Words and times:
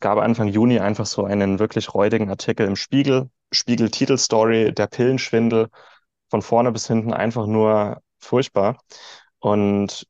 gab 0.00 0.18
Anfang 0.18 0.48
Juni 0.48 0.80
einfach 0.80 1.06
so 1.06 1.24
einen 1.24 1.58
wirklich 1.58 1.94
räudigen 1.94 2.30
Artikel 2.30 2.66
im 2.66 2.76
Spiegel, 2.76 3.30
Spiegel-Titelstory, 3.52 4.72
der 4.72 4.86
Pillenschwindel, 4.86 5.68
von 6.28 6.42
vorne 6.42 6.72
bis 6.72 6.86
hinten 6.86 7.12
einfach 7.12 7.46
nur 7.46 8.00
furchtbar. 8.18 8.78
Und 9.40 10.06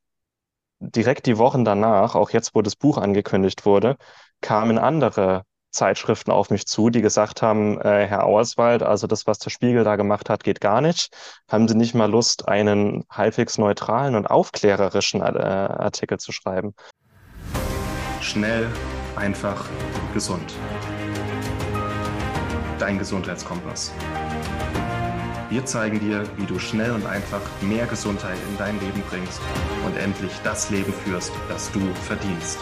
direkt 0.80 1.26
die 1.26 1.38
Wochen 1.38 1.64
danach, 1.64 2.14
auch 2.14 2.30
jetzt, 2.30 2.54
wo 2.54 2.62
das 2.62 2.76
Buch 2.76 2.98
angekündigt 2.98 3.66
wurde, 3.66 3.96
kamen 4.40 4.78
andere 4.78 5.44
Zeitschriften 5.70 6.32
auf 6.32 6.50
mich 6.50 6.66
zu, 6.66 6.90
die 6.90 7.00
gesagt 7.00 7.42
haben, 7.42 7.80
äh, 7.80 8.06
Herr 8.06 8.24
Auerswald, 8.24 8.82
also 8.82 9.06
das, 9.06 9.26
was 9.26 9.38
der 9.38 9.50
Spiegel 9.50 9.84
da 9.84 9.96
gemacht 9.96 10.28
hat, 10.28 10.42
geht 10.42 10.60
gar 10.60 10.80
nicht. 10.80 11.14
Haben 11.48 11.68
Sie 11.68 11.76
nicht 11.76 11.94
mal 11.94 12.10
Lust, 12.10 12.48
einen 12.48 13.04
halbwegs 13.08 13.56
neutralen 13.56 14.16
und 14.16 14.26
aufklärerischen 14.26 15.20
äh, 15.20 15.24
Artikel 15.24 16.18
zu 16.18 16.32
schreiben? 16.32 16.74
Schnell, 18.20 18.68
einfach, 19.16 19.68
gesund. 20.14 20.54
Dein 22.78 22.98
Gesundheitskompass. 22.98 23.92
Wir 25.50 25.64
zeigen 25.66 25.98
dir, 25.98 26.24
wie 26.36 26.46
du 26.46 26.58
schnell 26.58 26.92
und 26.92 27.04
einfach 27.06 27.40
mehr 27.60 27.86
Gesundheit 27.86 28.38
in 28.48 28.56
dein 28.56 28.78
Leben 28.80 29.02
bringst 29.08 29.40
und 29.84 29.96
endlich 29.96 30.32
das 30.44 30.70
Leben 30.70 30.92
führst, 30.92 31.32
das 31.48 31.70
du 31.72 31.80
verdienst. 31.94 32.58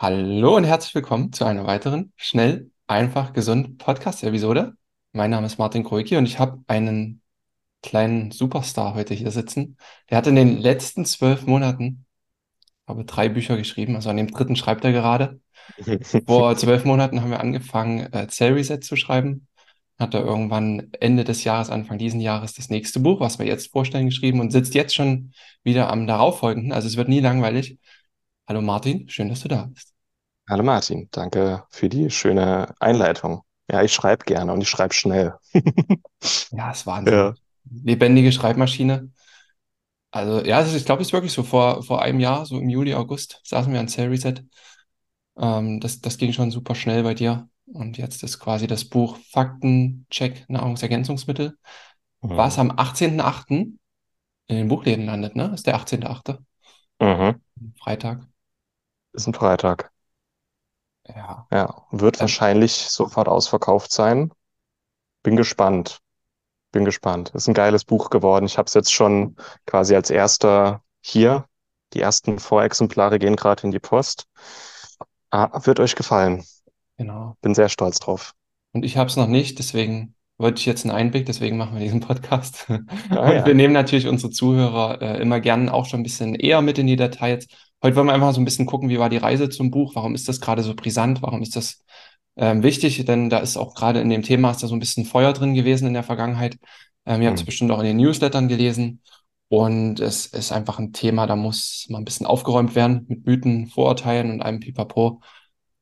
Hallo 0.00 0.56
und 0.56 0.64
herzlich 0.64 0.94
willkommen 0.94 1.32
zu 1.32 1.44
einer 1.44 1.66
weiteren 1.66 2.12
Schnell, 2.16 2.70
einfach, 2.86 3.32
gesund 3.32 3.78
Podcast-Episode. 3.78 4.74
Mein 5.12 5.30
Name 5.30 5.46
ist 5.46 5.58
Martin 5.58 5.84
Kroiki 5.84 6.16
und 6.16 6.26
ich 6.26 6.38
habe 6.38 6.62
einen 6.66 7.20
kleinen 7.82 8.30
Superstar 8.30 8.94
heute 8.94 9.14
hier 9.14 9.30
sitzen. 9.30 9.76
Der 10.10 10.18
hat 10.18 10.26
in 10.26 10.36
den 10.36 10.58
letzten 10.58 11.04
zwölf 11.04 11.46
Monaten, 11.46 12.06
habe 12.86 13.04
drei 13.04 13.28
Bücher 13.28 13.56
geschrieben, 13.56 13.96
also 13.96 14.10
an 14.10 14.16
dem 14.16 14.28
dritten 14.28 14.56
schreibt 14.56 14.84
er 14.84 14.92
gerade. 14.92 15.40
Vor 16.26 16.56
zwölf 16.56 16.84
Monaten 16.84 17.20
haben 17.20 17.30
wir 17.30 17.40
angefangen, 17.40 18.12
äh, 18.12 18.26
Cell 18.28 18.54
Reset 18.54 18.80
zu 18.80 18.96
schreiben. 18.96 19.46
Hat 19.98 20.14
er 20.14 20.24
irgendwann 20.24 20.92
Ende 21.00 21.24
des 21.24 21.42
Jahres, 21.42 21.70
Anfang 21.70 21.98
diesen 21.98 22.20
Jahres 22.20 22.54
das 22.54 22.70
nächste 22.70 23.00
Buch, 23.00 23.20
was 23.20 23.38
wir 23.38 23.46
jetzt 23.46 23.72
vorstellen, 23.72 24.06
geschrieben 24.06 24.40
und 24.40 24.52
sitzt 24.52 24.74
jetzt 24.74 24.94
schon 24.94 25.32
wieder 25.64 25.90
am 25.90 26.06
darauffolgenden. 26.06 26.72
Also 26.72 26.86
es 26.86 26.96
wird 26.96 27.08
nie 27.08 27.20
langweilig. 27.20 27.78
Hallo 28.46 28.62
Martin, 28.62 29.08
schön, 29.08 29.28
dass 29.28 29.40
du 29.40 29.48
da 29.48 29.64
bist. 29.72 29.92
Hallo 30.48 30.62
Martin, 30.62 31.08
danke 31.10 31.64
für 31.68 31.88
die 31.88 32.10
schöne 32.10 32.74
Einleitung. 32.78 33.42
Ja, 33.70 33.82
ich 33.82 33.92
schreibe 33.92 34.24
gerne 34.24 34.52
und 34.52 34.62
ich 34.62 34.68
schreibe 34.70 34.94
schnell. 34.94 35.34
Ja, 36.50 36.70
ist 36.70 36.86
Wahnsinn. 36.86 37.14
Ja. 37.14 37.34
Lebendige 37.70 38.32
Schreibmaschine. 38.32 39.10
Also 40.10 40.44
ja, 40.44 40.60
ist, 40.60 40.74
ich 40.74 40.84
glaube, 40.84 41.02
es 41.02 41.08
ist 41.08 41.12
wirklich 41.12 41.32
so. 41.32 41.42
Vor, 41.42 41.82
vor 41.82 42.02
einem 42.02 42.20
Jahr, 42.20 42.46
so 42.46 42.58
im 42.58 42.68
Juli, 42.68 42.94
August, 42.94 43.40
saßen 43.44 43.72
wir 43.72 43.80
an 43.80 43.88
Cell 43.88 44.08
Reset. 44.08 44.42
Ähm, 45.36 45.80
das, 45.80 46.00
das 46.00 46.18
ging 46.18 46.32
schon 46.32 46.50
super 46.50 46.74
schnell 46.74 47.02
bei 47.02 47.14
dir. 47.14 47.48
Und 47.66 47.98
jetzt 47.98 48.22
ist 48.22 48.38
quasi 48.38 48.66
das 48.66 48.86
Buch 48.86 49.18
Faktencheck 49.30 50.48
Nahrungsergänzungsmittel, 50.48 51.58
mhm. 52.22 52.36
was 52.36 52.58
am 52.58 52.70
18.08. 52.70 53.78
in 54.46 54.56
den 54.56 54.68
Buchläden 54.68 55.04
landet, 55.04 55.36
ne? 55.36 55.52
Ist 55.54 55.66
der 55.66 55.76
18.08. 55.76 56.38
Mhm. 57.00 57.42
Freitag. 57.78 58.26
Ist 59.12 59.26
ein 59.26 59.34
Freitag. 59.34 59.92
Ja. 61.06 61.46
Ja, 61.50 61.86
wird 61.90 62.16
Ähm, 62.16 62.20
wahrscheinlich 62.22 62.72
sofort 62.72 63.28
ausverkauft 63.28 63.92
sein. 63.92 64.32
Bin 65.22 65.36
gespannt. 65.36 66.00
Bin 66.72 66.84
gespannt. 66.84 67.30
Ist 67.34 67.48
ein 67.48 67.54
geiles 67.54 67.84
Buch 67.84 68.10
geworden. 68.10 68.46
Ich 68.46 68.58
habe 68.58 68.66
es 68.66 68.74
jetzt 68.74 68.92
schon 68.92 69.36
quasi 69.66 69.94
als 69.94 70.10
erster 70.10 70.82
hier. 71.00 71.46
Die 71.94 72.00
ersten 72.00 72.38
Vorexemplare 72.38 73.18
gehen 73.18 73.36
gerade 73.36 73.62
in 73.64 73.70
die 73.70 73.78
Post. 73.80 74.26
Ah, 75.30 75.64
wird 75.66 75.80
euch 75.80 75.94
gefallen. 75.94 76.44
genau. 76.96 77.36
Bin 77.40 77.54
sehr 77.54 77.68
stolz 77.68 77.98
drauf. 77.98 78.32
Und 78.72 78.84
ich 78.84 78.96
habe 78.96 79.08
es 79.08 79.16
noch 79.16 79.26
nicht, 79.28 79.58
deswegen 79.58 80.14
wollte 80.36 80.60
ich 80.60 80.66
jetzt 80.66 80.84
einen 80.84 80.94
Einblick, 80.94 81.26
deswegen 81.26 81.56
machen 81.56 81.74
wir 81.74 81.80
diesen 81.82 82.00
Podcast. 82.00 82.66
Ah 83.10 83.30
Und 83.32 83.44
wir 83.46 83.54
ja. 83.54 83.54
nehmen 83.54 83.72
natürlich 83.74 84.06
unsere 84.06 84.30
Zuhörer 84.30 85.00
äh, 85.02 85.20
immer 85.22 85.40
gern 85.40 85.68
auch 85.68 85.86
schon 85.86 86.00
ein 86.00 86.04
bisschen 86.04 86.34
eher 86.34 86.60
mit 86.62 86.78
in 86.78 86.86
die 86.86 86.96
Details. 86.96 87.46
Heute 87.82 87.96
wollen 87.96 88.06
wir 88.08 88.14
einfach 88.14 88.32
so 88.34 88.40
ein 88.40 88.44
bisschen 88.44 88.66
gucken, 88.66 88.88
wie 88.88 88.98
war 88.98 89.08
die 89.08 89.16
Reise 89.16 89.48
zum 89.48 89.70
Buch? 89.70 89.94
Warum 89.94 90.14
ist 90.14 90.28
das 90.28 90.40
gerade 90.40 90.62
so 90.62 90.74
brisant? 90.74 91.22
Warum 91.22 91.42
ist 91.42 91.56
das 91.56 91.82
ähm, 92.38 92.62
wichtig? 92.64 93.04
Denn 93.06 93.30
da 93.30 93.38
ist 93.40 93.56
auch 93.58 93.74
gerade 93.74 94.00
in 94.00 94.10
dem 94.10 94.22
Thema 94.22 94.52
ist 94.52 94.62
da 94.62 94.68
so 94.68 94.76
ein 94.76 94.80
bisschen 94.80 95.04
Feuer 95.06 95.32
drin 95.34 95.54
gewesen 95.54 95.88
in 95.88 95.94
der 95.94 96.04
Vergangenheit. 96.04 96.58
Ähm, 97.06 97.22
ihr 97.22 97.28
habt 97.28 97.38
es 97.38 97.44
Hm. 97.44 97.46
bestimmt 97.46 97.70
auch 97.72 97.80
in 97.80 97.86
den 97.86 97.98
Newslettern 97.98 98.48
gelesen. 98.48 99.02
Und 99.50 100.00
es 100.00 100.26
ist 100.26 100.52
einfach 100.52 100.78
ein 100.78 100.92
Thema, 100.92 101.26
da 101.26 101.34
muss 101.36 101.86
mal 101.88 101.98
ein 101.98 102.04
bisschen 102.04 102.26
aufgeräumt 102.26 102.74
werden 102.74 103.06
mit 103.08 103.26
Mythen, 103.26 103.66
Vorurteilen 103.68 104.30
und 104.30 104.42
einem 104.42 104.60
Pipapo. 104.60 105.22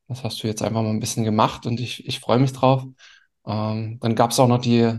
Das 0.08 0.22
hast 0.24 0.42
du 0.42 0.46
jetzt 0.46 0.62
einfach 0.62 0.82
mal 0.82 0.90
ein 0.90 1.00
bisschen 1.00 1.24
gemacht 1.24 1.66
und 1.66 1.80
ich, 1.80 2.06
ich 2.06 2.20
freue 2.20 2.38
mich 2.38 2.52
drauf. 2.52 2.84
Ähm, 3.46 3.98
dann 4.00 4.14
gab 4.14 4.30
es 4.30 4.38
auch 4.40 4.48
noch 4.48 4.60
die, 4.60 4.92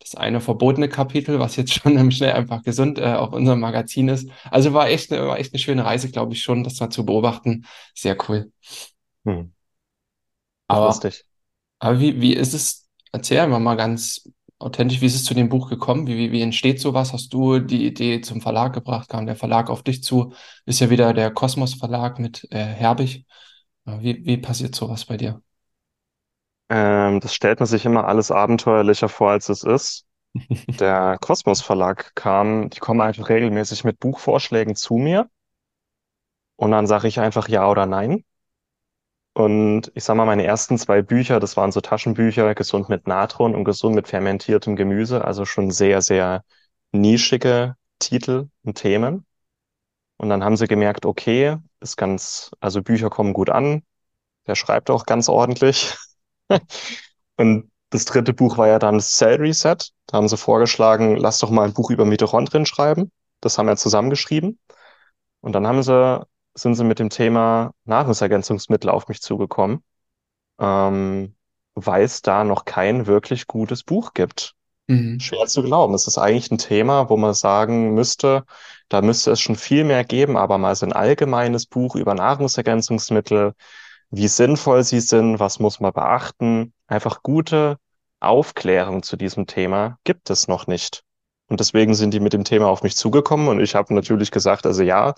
das 0.00 0.14
eine 0.14 0.40
verbotene 0.40 0.88
Kapitel, 0.88 1.38
was 1.38 1.56
jetzt 1.56 1.74
schon 1.82 1.98
im 1.98 2.10
Schnell 2.10 2.32
einfach 2.32 2.62
gesund 2.62 2.98
äh, 2.98 3.14
auf 3.14 3.32
unserem 3.32 3.60
Magazin 3.60 4.08
ist. 4.08 4.28
Also 4.50 4.72
war 4.72 4.88
echt 4.88 5.12
eine, 5.12 5.26
war 5.26 5.38
echt 5.38 5.52
eine 5.52 5.60
schöne 5.60 5.84
Reise, 5.84 6.10
glaube 6.10 6.32
ich 6.34 6.42
schon, 6.42 6.64
das 6.64 6.80
mal 6.80 6.90
zu 6.90 7.04
beobachten. 7.04 7.66
Sehr 7.94 8.16
cool. 8.28 8.50
Hm. 9.24 9.53
Aber, 10.68 10.86
Lustig. 10.86 11.24
aber 11.80 12.00
wie, 12.00 12.20
wie 12.20 12.34
ist 12.34 12.54
es? 12.54 12.88
Erzähl 13.12 13.40
einfach 13.40 13.60
mal 13.60 13.76
ganz 13.76 14.30
authentisch, 14.58 15.00
wie 15.00 15.06
ist 15.06 15.14
es 15.16 15.24
zu 15.24 15.34
dem 15.34 15.48
Buch 15.48 15.68
gekommen? 15.70 16.06
Wie, 16.06 16.16
wie, 16.18 16.32
wie 16.32 16.42
entsteht 16.42 16.80
sowas? 16.80 17.12
Hast 17.12 17.32
du 17.34 17.60
die 17.60 17.86
Idee 17.86 18.20
zum 18.22 18.40
Verlag 18.40 18.72
gebracht? 18.74 19.08
Kam 19.08 19.26
der 19.26 19.36
Verlag 19.36 19.70
auf 19.70 19.82
dich 19.82 20.02
zu? 20.04 20.32
Ist 20.66 20.80
ja 20.80 20.90
wieder 20.90 21.12
der 21.14 21.30
Kosmos 21.32 21.74
Verlag 21.74 22.18
mit 22.18 22.48
äh, 22.52 22.58
Herbig. 22.64 23.26
Wie, 23.86 24.24
wie 24.26 24.38
passiert 24.38 24.74
sowas 24.74 25.04
bei 25.06 25.16
dir? 25.18 25.42
Ähm, 26.70 27.20
das 27.20 27.34
stellt 27.34 27.60
man 27.60 27.66
sich 27.66 27.84
immer 27.84 28.06
alles 28.06 28.30
abenteuerlicher 28.30 29.08
vor, 29.08 29.30
als 29.30 29.48
es 29.48 29.62
ist. 29.64 30.06
Der 30.80 31.18
Kosmos 31.20 31.62
Verlag 31.62 32.14
kam, 32.16 32.70
die 32.70 32.80
kommen 32.80 33.00
einfach 33.02 33.28
regelmäßig 33.28 33.84
mit 33.84 34.00
Buchvorschlägen 34.00 34.76
zu 34.76 34.94
mir 34.96 35.30
und 36.56 36.70
dann 36.70 36.86
sage 36.86 37.08
ich 37.08 37.20
einfach 37.20 37.48
ja 37.48 37.68
oder 37.68 37.86
nein. 37.86 38.24
Und 39.34 39.90
ich 39.94 40.04
sag 40.04 40.16
mal, 40.16 40.26
meine 40.26 40.44
ersten 40.44 40.78
zwei 40.78 41.02
Bücher, 41.02 41.40
das 41.40 41.56
waren 41.56 41.72
so 41.72 41.80
Taschenbücher, 41.80 42.54
Gesund 42.54 42.88
mit 42.88 43.08
Natron 43.08 43.54
und 43.54 43.64
Gesund 43.64 43.94
mit 43.96 44.08
fermentiertem 44.08 44.76
Gemüse, 44.76 45.24
also 45.24 45.44
schon 45.44 45.70
sehr, 45.72 46.02
sehr 46.02 46.44
nischige 46.92 47.76
Titel 47.98 48.48
und 48.62 48.76
Themen. 48.76 49.26
Und 50.18 50.28
dann 50.28 50.44
haben 50.44 50.56
sie 50.56 50.68
gemerkt, 50.68 51.04
okay, 51.06 51.56
ist 51.80 51.96
ganz, 51.96 52.52
also 52.60 52.82
Bücher 52.82 53.10
kommen 53.10 53.32
gut 53.32 53.50
an, 53.50 53.82
der 54.46 54.54
schreibt 54.54 54.90
auch 54.90 55.06
ganz 55.06 55.28
ordentlich. 55.28 55.96
Und 57.36 57.70
das 57.90 58.04
dritte 58.04 58.32
Buch 58.32 58.58
war 58.58 58.68
ja 58.68 58.78
dann 58.78 59.00
Cell 59.00 59.36
Reset. 59.36 59.76
Da 60.06 60.18
haben 60.18 60.28
sie 60.28 60.36
vorgeschlagen, 60.36 61.16
lass 61.16 61.38
doch 61.38 61.50
mal 61.50 61.64
ein 61.64 61.74
Buch 61.74 61.90
über 61.90 62.04
Mitochondrien 62.04 62.66
schreiben. 62.66 63.10
Das 63.40 63.58
haben 63.58 63.66
wir 63.66 63.76
zusammengeschrieben. 63.76 64.58
Und 65.40 65.52
dann 65.52 65.66
haben 65.66 65.82
sie, 65.82 66.24
sind 66.54 66.74
sie 66.74 66.84
mit 66.84 66.98
dem 66.98 67.10
Thema 67.10 67.72
Nahrungsergänzungsmittel 67.84 68.90
auf 68.90 69.08
mich 69.08 69.20
zugekommen, 69.20 69.82
ähm, 70.58 71.34
weil 71.74 72.04
es 72.04 72.22
da 72.22 72.44
noch 72.44 72.64
kein 72.64 73.06
wirklich 73.06 73.46
gutes 73.46 73.82
Buch 73.82 74.14
gibt. 74.14 74.54
Mhm. 74.86 75.18
Schwer 75.18 75.46
zu 75.46 75.62
glauben. 75.62 75.94
Es 75.94 76.06
ist 76.06 76.18
eigentlich 76.18 76.50
ein 76.50 76.58
Thema, 76.58 77.08
wo 77.08 77.16
man 77.16 77.34
sagen 77.34 77.94
müsste, 77.94 78.44
da 78.88 79.00
müsste 79.00 79.30
es 79.30 79.40
schon 79.40 79.56
viel 79.56 79.84
mehr 79.84 80.04
geben, 80.04 80.36
aber 80.36 80.58
mal 80.58 80.74
so 80.76 80.86
ein 80.86 80.92
allgemeines 80.92 81.66
Buch 81.66 81.96
über 81.96 82.14
Nahrungsergänzungsmittel, 82.14 83.54
wie 84.10 84.28
sinnvoll 84.28 84.84
sie 84.84 85.00
sind, 85.00 85.40
was 85.40 85.58
muss 85.58 85.80
man 85.80 85.92
beachten, 85.92 86.72
einfach 86.86 87.22
gute 87.22 87.78
Aufklärung 88.20 89.02
zu 89.02 89.16
diesem 89.16 89.46
Thema 89.46 89.98
gibt 90.04 90.30
es 90.30 90.48
noch 90.48 90.66
nicht. 90.66 91.02
Und 91.48 91.60
deswegen 91.60 91.94
sind 91.94 92.12
die 92.14 92.20
mit 92.20 92.32
dem 92.32 92.44
Thema 92.44 92.68
auf 92.68 92.82
mich 92.82 92.96
zugekommen 92.96 93.48
und 93.48 93.60
ich 93.60 93.74
habe 93.74 93.92
natürlich 93.94 94.30
gesagt, 94.30 94.66
also 94.66 94.82
ja, 94.82 95.14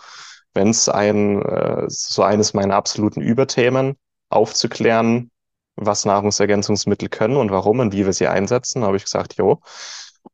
wenn 0.57 0.71
es 0.71 0.89
ein, 0.89 1.43
äh, 1.43 1.87
so 1.89 2.25
eines 2.25 2.55
meiner 2.55 2.77
absoluten 2.77 3.23
Überthemen 3.23 3.97
aufzuklären, 4.31 5.31
was 5.77 6.07
Nahrungsergänzungsmittel 6.07 7.09
können 7.11 7.37
und 7.37 7.53
warum 7.53 7.81
und 7.81 7.93
wie 7.95 8.07
wir 8.07 8.15
sie 8.15 8.29
einsetzen, 8.29 8.85
habe 8.85 8.97
ich 8.99 9.05
gesagt, 9.05 9.37
jo. 9.37 9.61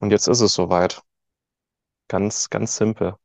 Und 0.00 0.10
jetzt 0.12 0.28
ist 0.28 0.40
es 0.40 0.54
soweit. 0.54 1.02
Ganz, 2.08 2.48
ganz 2.50 2.76
simpel. 2.76 3.16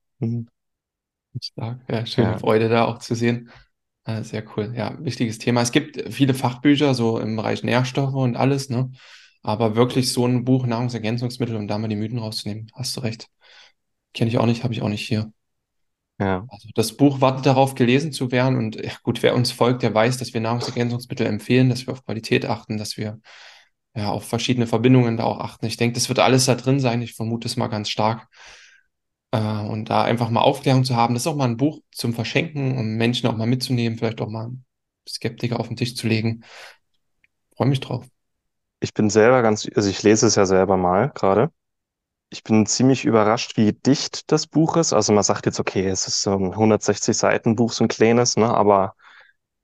Stark. 1.42 1.82
Ja, 1.90 2.06
schöne 2.06 2.34
Ja. 2.34 2.38
Freude 2.38 2.70
da 2.70 2.86
auch 2.86 3.00
zu 3.00 3.16
sehen. 3.16 3.52
Äh, 4.06 4.24
sehr 4.24 4.44
cool. 4.58 4.74
Ja, 4.76 4.98
wichtiges 5.04 5.38
Thema. 5.38 5.62
Es 5.62 5.72
gibt 5.72 6.14
viele 6.14 6.34
Fachbücher, 6.34 6.94
so 6.94 7.20
im 7.20 7.36
Bereich 7.36 7.64
Nährstoffe 7.64 8.14
und 8.16 8.36
alles, 8.38 8.70
ne? 8.70 8.92
Aber 9.44 9.76
wirklich 9.76 10.12
so 10.14 10.26
ein 10.28 10.46
Buch 10.46 10.66
Nahrungsergänzungsmittel, 10.66 11.56
um 11.56 11.68
da 11.68 11.78
mal 11.78 11.88
die 11.88 11.96
Mythen 11.96 12.20
rauszunehmen, 12.20 12.72
hast 12.74 12.98
du 12.98 13.02
recht. 13.02 13.28
Kenne 14.14 14.30
ich 14.30 14.38
auch 14.38 14.46
nicht, 14.46 14.64
habe 14.64 14.74
ich 14.74 14.82
auch 14.82 14.90
nicht 14.90 15.08
hier. 15.08 15.32
Ja. 16.20 16.46
Also 16.50 16.70
das 16.74 16.98
Buch 16.98 17.22
wartet 17.22 17.46
darauf, 17.46 17.76
gelesen 17.76 18.12
zu 18.12 18.32
werden. 18.32 18.58
Und 18.58 18.76
ja, 18.76 18.92
gut, 19.04 19.22
wer 19.22 19.36
uns 19.36 19.52
folgt, 19.52 19.84
der 19.84 19.94
weiß, 19.94 20.18
dass 20.18 20.34
wir 20.34 20.42
Nahrungsergänzungsmittel 20.42 21.28
empfehlen, 21.28 21.70
dass 21.70 21.86
wir 21.86 21.94
auf 21.94 22.06
Qualität 22.06 22.46
achten, 22.46 22.78
dass 22.78 22.98
wir 22.98 23.20
ja, 23.96 24.10
auf 24.10 24.28
verschiedene 24.28 24.68
Verbindungen 24.68 25.18
da 25.18 25.26
auch 25.26 25.40
achten. 25.40 25.66
Ich 25.66 25.78
denke, 25.78 25.96
das 25.96 26.10
wird 26.10 26.20
alles 26.20 26.46
da 26.46 26.56
drin 26.56 26.80
sein. 26.80 27.02
Ich 27.02 27.14
vermute 27.14 27.48
es 27.48 27.56
mal 27.56 27.68
ganz 27.68 27.90
stark. 27.90 28.28
Äh, 29.32 29.40
und 29.40 29.90
da 29.90 30.04
einfach 30.04 30.30
mal 30.30 30.42
Aufklärung 30.42 30.84
zu 30.84 30.96
haben, 30.96 31.14
das 31.14 31.24
ist 31.24 31.28
auch 31.28 31.36
mal 31.36 31.46
ein 31.46 31.58
Buch 31.58 31.82
zum 31.92 32.14
Verschenken, 32.14 32.78
um 32.78 32.96
Menschen 32.96 33.28
auch 33.28 33.36
mal 33.36 33.48
mitzunehmen, 33.48 33.98
vielleicht 33.98 34.22
auch 34.22 34.30
mal 34.30 34.52
Skeptiker 35.08 35.60
auf 35.60 35.68
den 35.68 35.78
Tisch 35.78 35.96
zu 35.96 36.08
legen. 36.08 36.44
Freue 37.56 37.68
mich 37.68 37.80
drauf. 37.80 38.06
Ich 38.80 38.94
bin 38.94 39.10
selber 39.10 39.42
ganz, 39.42 39.68
also 39.76 39.90
ich 39.90 40.04
lese 40.04 40.28
es 40.28 40.36
ja 40.36 40.46
selber 40.46 40.78
mal 40.78 41.10
gerade. 41.14 41.52
Ich 42.30 42.44
bin 42.44 42.66
ziemlich 42.66 43.06
überrascht, 43.06 43.56
wie 43.58 43.72
dicht 43.74 44.32
das 44.32 44.48
Buch 44.48 44.76
ist. 44.78 44.94
Also 44.94 45.14
man 45.14 45.24
sagt 45.24 45.46
jetzt, 45.46 45.60
okay, 45.60 45.88
es 45.88 46.08
ist 46.08 46.22
so 46.22 46.34
ein 46.34 46.54
160 46.56 47.18
Seiten 47.18 47.56
Buch, 47.56 47.72
so 47.72 47.86
ein 47.86 47.88
kleines, 47.88 48.36
ne? 48.36 48.54
Aber 48.54 48.96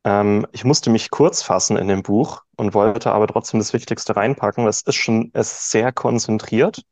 ähm, 0.06 0.48
ich 0.54 0.66
musste 0.66 0.90
mich 0.90 1.12
kurz 1.12 1.44
fassen 1.44 1.78
in 1.78 1.88
dem 1.90 2.04
Buch 2.04 2.44
und 2.58 2.74
wollte 2.74 3.12
aber 3.14 3.28
trotzdem 3.28 3.60
das 3.60 3.74
Wichtigste 3.74 4.16
reinpacken. 4.16 4.68
Es 4.68 4.82
ist 4.84 4.96
schon, 4.96 5.32
es 5.34 5.52
ist 5.52 5.72
sehr 5.72 5.92
konzentriert. 5.94 6.84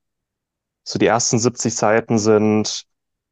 So 0.84 1.00
die 1.00 1.08
ersten 1.08 1.40
70 1.40 1.76
Seiten 1.76 2.20
sind, 2.20 2.86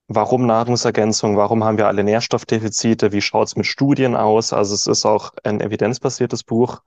warum 0.07 0.45
Nahrungsergänzung, 0.45 1.37
warum 1.37 1.63
haben 1.63 1.77
wir 1.77 1.87
alle 1.87 2.03
Nährstoffdefizite, 2.03 3.11
wie 3.11 3.21
schaut's 3.21 3.55
mit 3.55 3.65
Studien 3.65 4.15
aus? 4.15 4.53
Also 4.53 4.75
es 4.75 4.87
ist 4.87 5.05
auch 5.05 5.33
ein 5.43 5.61
evidenzbasiertes 5.61 6.43
Buch. 6.43 6.81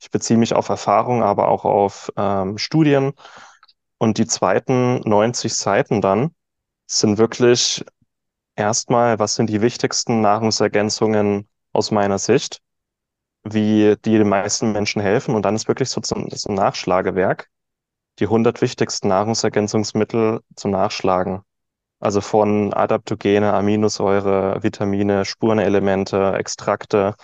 Ich 0.00 0.10
beziehe 0.10 0.38
mich 0.38 0.54
auf 0.54 0.68
Erfahrung, 0.68 1.22
aber 1.22 1.48
auch 1.48 1.64
auf 1.64 2.12
ähm, 2.16 2.58
Studien. 2.58 3.12
Und 3.98 4.18
die 4.18 4.26
zweiten 4.26 5.00
90 5.08 5.54
Seiten 5.54 6.00
dann 6.00 6.34
sind 6.86 7.18
wirklich 7.18 7.84
erstmal, 8.56 9.18
was 9.18 9.34
sind 9.34 9.48
die 9.50 9.62
wichtigsten 9.62 10.20
Nahrungsergänzungen 10.20 11.48
aus 11.72 11.90
meiner 11.90 12.18
Sicht, 12.18 12.60
wie 13.44 13.96
die 14.04 14.18
den 14.18 14.28
meisten 14.28 14.72
Menschen 14.72 15.02
helfen. 15.02 15.34
Und 15.34 15.42
dann 15.44 15.54
ist 15.54 15.68
wirklich 15.68 15.90
so 15.90 16.00
zum, 16.00 16.28
ein 16.28 16.54
Nachschlagewerk, 16.54 17.48
die 18.18 18.26
100 18.28 18.60
wichtigsten 18.62 19.08
Nahrungsergänzungsmittel 19.08 20.40
zum 20.56 20.70
Nachschlagen. 20.70 21.42
Also 22.00 22.20
von 22.20 22.74
Adaptogene, 22.74 23.52
Aminosäure, 23.54 24.62
Vitamine, 24.62 25.24
Spurenelemente, 25.24 26.34
Extrakte. 26.34 27.14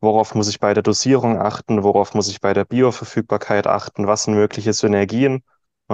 Worauf 0.00 0.34
muss 0.34 0.48
ich 0.48 0.60
bei 0.60 0.72
der 0.72 0.82
Dosierung 0.82 1.38
achten? 1.38 1.82
Worauf 1.82 2.14
muss 2.14 2.28
ich 2.28 2.40
bei 2.40 2.52
der 2.52 2.64
Bioverfügbarkeit 2.64 3.66
achten? 3.66 4.06
Was 4.06 4.24
sind 4.24 4.34
mögliche 4.34 4.72
Synergien? 4.72 5.42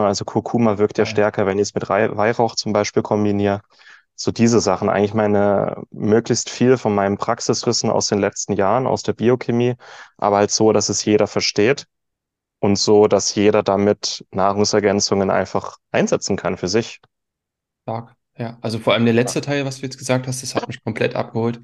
Also 0.04 0.24
Kurkuma 0.24 0.78
wirkt 0.78 0.98
ja 0.98 1.04
Ja, 1.04 1.06
stärker, 1.06 1.46
wenn 1.46 1.58
ich 1.58 1.68
es 1.68 1.74
mit 1.74 1.88
Weihrauch 1.88 2.54
zum 2.56 2.72
Beispiel 2.72 3.02
kombiniere. 3.02 3.62
So 4.16 4.32
diese 4.32 4.60
Sachen. 4.60 4.88
Eigentlich 4.90 5.14
meine, 5.14 5.82
möglichst 5.90 6.50
viel 6.50 6.76
von 6.78 6.94
meinem 6.94 7.18
Praxiswissen 7.18 7.90
aus 7.90 8.08
den 8.08 8.18
letzten 8.20 8.54
Jahren, 8.54 8.86
aus 8.86 9.02
der 9.02 9.12
Biochemie, 9.14 9.74
aber 10.18 10.38
halt 10.38 10.50
so, 10.50 10.72
dass 10.72 10.88
es 10.88 11.04
jeder 11.04 11.26
versteht 11.26 11.86
und 12.60 12.76
so, 12.78 13.08
dass 13.08 13.34
jeder 13.34 13.62
damit 13.62 14.24
Nahrungsergänzungen 14.32 15.30
einfach 15.30 15.78
einsetzen 15.92 16.36
kann 16.36 16.56
für 16.58 16.68
sich. 16.68 17.00
stark. 17.82 18.14
Ja, 18.38 18.58
also 18.60 18.78
vor 18.78 18.92
allem 18.94 19.04
der 19.06 19.14
letzte 19.14 19.40
Teil, 19.40 19.64
was 19.64 19.76
du 19.78 19.82
jetzt 19.86 19.96
gesagt 19.98 20.26
hast, 20.26 20.42
das 20.42 20.54
hat 20.54 20.68
mich 20.68 20.82
komplett 20.84 21.14
abgeholt. 21.16 21.62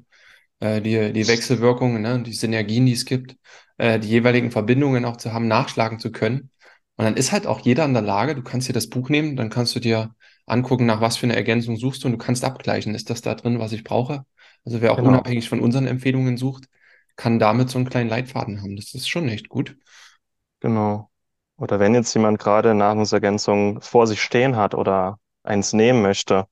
Äh, 0.59 0.81
die, 0.81 1.13
die 1.13 1.27
Wechselwirkungen, 1.27 2.01
ne, 2.01 2.23
die 2.23 2.33
Synergien, 2.33 2.85
die 2.87 2.93
es 2.93 3.05
gibt, 3.05 3.37
äh, 3.77 3.99
die 3.99 4.09
jeweiligen 4.09 4.51
Verbindungen 4.51 5.05
auch 5.05 5.17
zu 5.17 5.33
haben, 5.33 5.47
nachschlagen 5.47 5.99
zu 5.99 6.11
können. 6.11 6.51
Und 6.97 7.05
dann 7.05 7.17
ist 7.17 7.31
halt 7.31 7.47
auch 7.47 7.59
jeder 7.61 7.85
in 7.85 7.93
der 7.93 8.03
Lage, 8.03 8.35
du 8.35 8.43
kannst 8.43 8.69
dir 8.69 8.73
das 8.73 8.89
Buch 8.89 9.09
nehmen, 9.09 9.35
dann 9.35 9.49
kannst 9.49 9.75
du 9.75 9.79
dir 9.79 10.15
angucken, 10.45 10.85
nach 10.85 11.01
was 11.01 11.17
für 11.17 11.25
eine 11.25 11.35
Ergänzung 11.35 11.75
suchst 11.77 12.03
du 12.03 12.07
und 12.07 12.13
du 12.13 12.17
kannst 12.17 12.43
abgleichen, 12.43 12.93
ist 12.95 13.09
das 13.09 13.21
da 13.21 13.35
drin, 13.35 13.59
was 13.59 13.71
ich 13.71 13.83
brauche? 13.83 14.25
Also 14.65 14.81
wer 14.81 14.93
auch 14.93 14.99
Genau, 14.99 15.01
unabhängig 15.01 15.49
von 15.49 15.59
unseren 15.59 15.87
Empfehlungen 15.87 16.37
sucht, 16.37 16.65
kann 17.15 17.39
damit 17.39 17.69
so 17.69 17.77
einen 17.79 17.89
kleinen 17.89 18.09
Leitfaden 18.09 18.61
haben. 18.61 18.75
Das 18.75 18.93
ist 18.93 19.07
schon 19.09 19.27
echt 19.29 19.49
gut. 19.49 19.75
genau. 20.59 21.09
Oder 21.57 21.79
wenn 21.79 21.93
jetzt 21.95 22.13
jemand 22.15 22.39
gerade 22.39 22.73
Nahrungsergänzung 22.73 23.81
vor 23.81 24.07
sich 24.07 24.21
stehen 24.21 24.55
hat 24.55 24.73
oder 24.75 25.19
eins 25.43 25.73
nehmen 25.73 26.01
möchte 26.01 26.47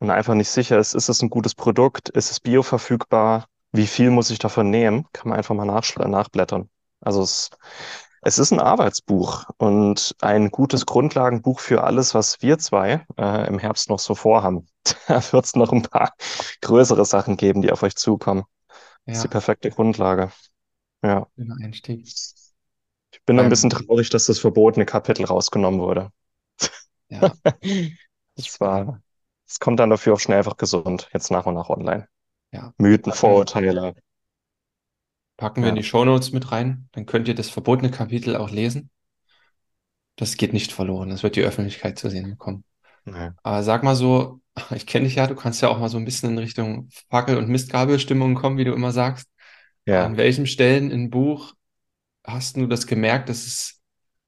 und 0.00 0.10
einfach 0.10 0.34
nicht 0.34 0.50
sicher 0.50 0.78
ist, 0.78 0.94
ist 0.94 1.08
es 1.08 1.22
ein 1.22 1.30
gutes 1.30 1.54
Produkt, 1.54 2.08
ist 2.10 2.30
es 2.30 2.40
bioverfügbar, 2.40 3.46
wie 3.72 3.86
viel 3.88 4.10
muss 4.10 4.30
ich 4.30 4.38
davon 4.40 4.70
nehmen, 4.70 5.06
kann 5.12 5.30
man 5.30 5.38
einfach 5.38 5.54
mal 5.54 5.66
nachblättern. 5.66 6.70
Also 7.00 7.22
es, 7.22 7.50
es 8.22 8.38
ist 8.38 8.52
ein 8.52 8.60
Arbeitsbuch 8.60 9.46
und 9.58 10.14
ein 10.20 10.50
gutes 10.50 10.86
Grundlagenbuch 10.86 11.60
für 11.60 11.84
alles, 11.84 12.14
was 12.14 12.40
wir 12.42 12.58
zwei 12.58 13.06
äh, 13.18 13.46
im 13.48 13.58
Herbst 13.58 13.90
noch 13.90 13.98
so 13.98 14.14
vorhaben. 14.14 14.66
Da 15.08 15.22
wird 15.32 15.44
es 15.44 15.54
noch 15.56 15.72
ein 15.72 15.82
paar 15.82 16.14
größere 16.62 17.04
Sachen 17.04 17.36
geben, 17.36 17.62
die 17.62 17.72
auf 17.72 17.82
euch 17.82 17.96
zukommen. 17.96 18.44
Das 19.10 19.18
ist 19.18 19.24
die 19.24 19.28
Ja, 19.28 19.30
perfekte 19.30 19.70
Grundlage. 19.70 20.32
Ja. 21.04 21.28
Einstieg. 21.62 22.06
Ich 23.10 23.24
bin 23.24 23.40
ein 23.40 23.48
bisschen 23.48 23.70
Beim, 23.70 23.70
traurig, 23.70 24.10
dass 24.10 24.26
das 24.26 24.38
verbotene 24.38 24.84
Kapitel 24.84 25.24
rausgenommen 25.24 25.80
wurde. 25.80 26.10
ja, 27.08 27.32
Es 28.36 28.60
war, 28.60 29.02
es 29.48 29.60
kommt 29.60 29.80
dann 29.80 29.90
dafür 29.90 30.14
auch 30.14 30.20
schnell 30.20 30.38
einfach 30.38 30.56
gesund, 30.56 31.08
jetzt 31.12 31.30
nach 31.30 31.46
und 31.46 31.54
nach 31.54 31.68
online. 31.70 32.08
ja, 32.52 32.74
Mythen, 32.78 33.12
Vorurteile. 33.12 33.94
Packen 35.42 35.62
wir 35.62 35.70
in 35.70 35.74
Ja, 35.74 35.76
die 35.76 35.82
Shownotes 35.84 36.32
mit 36.32 36.52
rein. 36.52 36.88
Dann 36.92 37.04
könnt 37.06 37.28
ihr 37.28 37.34
das 37.34 37.50
verbotene 37.50 37.90
Kapitel 37.90 38.36
auch 38.36 38.50
lesen. 38.50 38.90
Das 40.16 40.36
geht 40.36 40.52
nicht 40.52 40.72
verloren. 40.72 41.08
Das 41.10 41.22
wird 41.22 41.36
die 41.36 41.42
Öffentlichkeit 41.42 41.98
zu 41.98 42.10
sehen 42.10 42.30
bekommen. 42.30 42.64
nee. 43.06 43.32
Aber 43.42 43.62
sag 43.62 43.82
mal 43.84 43.96
so, 43.96 44.40
ich 44.74 44.86
kenne 44.86 45.06
dich 45.06 45.16
ja, 45.16 45.26
du 45.26 45.34
kannst 45.34 45.62
ja 45.62 45.68
auch 45.70 45.78
mal 45.78 45.88
so 45.88 45.98
ein 45.98 46.04
bisschen 46.04 46.30
in 46.32 46.38
Richtung 46.38 46.90
Fackel- 47.10 47.38
und 47.38 47.48
Mistgabelstimmung 47.50 48.34
kommen, 48.34 48.58
wie 48.58 48.64
du 48.64 48.72
immer 48.74 48.92
sagst. 48.92 49.28
An 49.96 50.16
Ja. 50.16 50.18
welchen 50.18 50.46
Stellen 50.46 50.90
im 50.90 51.10
Buch 51.10 51.54
hast 52.24 52.56
du 52.56 52.66
das 52.68 52.86
gemerkt, 52.86 53.28
dass 53.30 53.46
es 53.46 53.80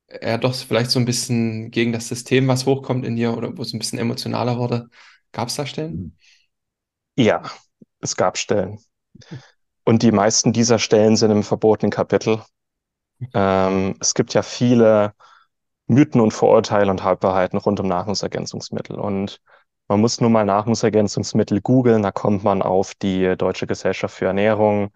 eher 0.09 0.39
doch 0.39 0.55
vielleicht 0.55 0.91
so 0.93 1.01
ein 1.01 1.07
bisschen 1.07 1.71
gegen 1.71 1.93
das 1.93 2.09
System 2.09 2.49
was 2.49 2.67
hochkommt 2.67 3.07
in 3.07 3.17
dir 3.17 3.37
oder 3.37 3.57
wo 3.59 3.63
es 3.63 3.73
ein 3.75 3.79
bisschen 3.81 3.99
emotionaler 4.01 4.59
wurde? 4.59 4.89
Gab 5.33 5.49
es 5.49 5.57
da 5.57 5.67
Stellen? 5.67 6.07
Ja, 7.17 7.43
es 8.01 8.17
gab 8.17 8.39
Stellen. 8.39 8.79
Und 9.85 10.03
die 10.03 10.13
meisten 10.13 10.53
dieser 10.53 10.79
Stellen 10.79 11.17
sind 11.17 11.31
im 11.31 11.43
verbotenen 11.43 11.91
Kapitel. 11.91 12.43
Ähm, 13.35 13.97
es 14.01 14.15
gibt 14.15 14.35
ja 14.35 14.43
viele 14.43 15.15
Mythen 15.87 16.21
und 16.21 16.33
Vorurteile 16.33 16.91
und 16.91 17.05
Halbwahrheiten 17.05 17.59
rund 17.59 17.81
um 17.81 17.89
Nahrungsergänzungsmittel. 17.89 18.99
Und 18.99 19.41
man 19.89 20.01
muss 20.01 20.21
nur 20.21 20.31
mal 20.31 20.45
Nahrungsergänzungsmittel 20.45 21.61
googeln, 21.61 22.03
da 22.03 22.11
kommt 22.11 22.43
man 22.45 22.63
auf 22.63 22.95
die 22.95 23.37
Deutsche 23.37 23.67
Gesellschaft 23.67 24.15
für 24.17 24.27
Ernährung, 24.27 24.91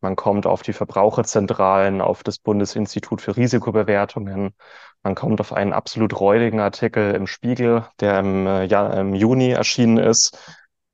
man 0.00 0.16
kommt 0.16 0.46
auf 0.46 0.62
die 0.62 0.72
Verbraucherzentralen, 0.72 2.00
auf 2.00 2.22
das 2.22 2.38
Bundesinstitut 2.38 3.20
für 3.20 3.36
Risikobewertungen, 3.36 4.54
man 5.02 5.14
kommt 5.14 5.40
auf 5.40 5.52
einen 5.52 5.72
absolut 5.72 6.18
räudigen 6.18 6.60
Artikel 6.60 7.14
im 7.14 7.26
Spiegel, 7.26 7.86
der 8.00 8.20
im, 8.20 8.46
äh, 8.46 8.64
ja, 8.64 8.88
im 8.94 9.14
Juni 9.14 9.50
erschienen 9.50 9.98
ist. 9.98 10.38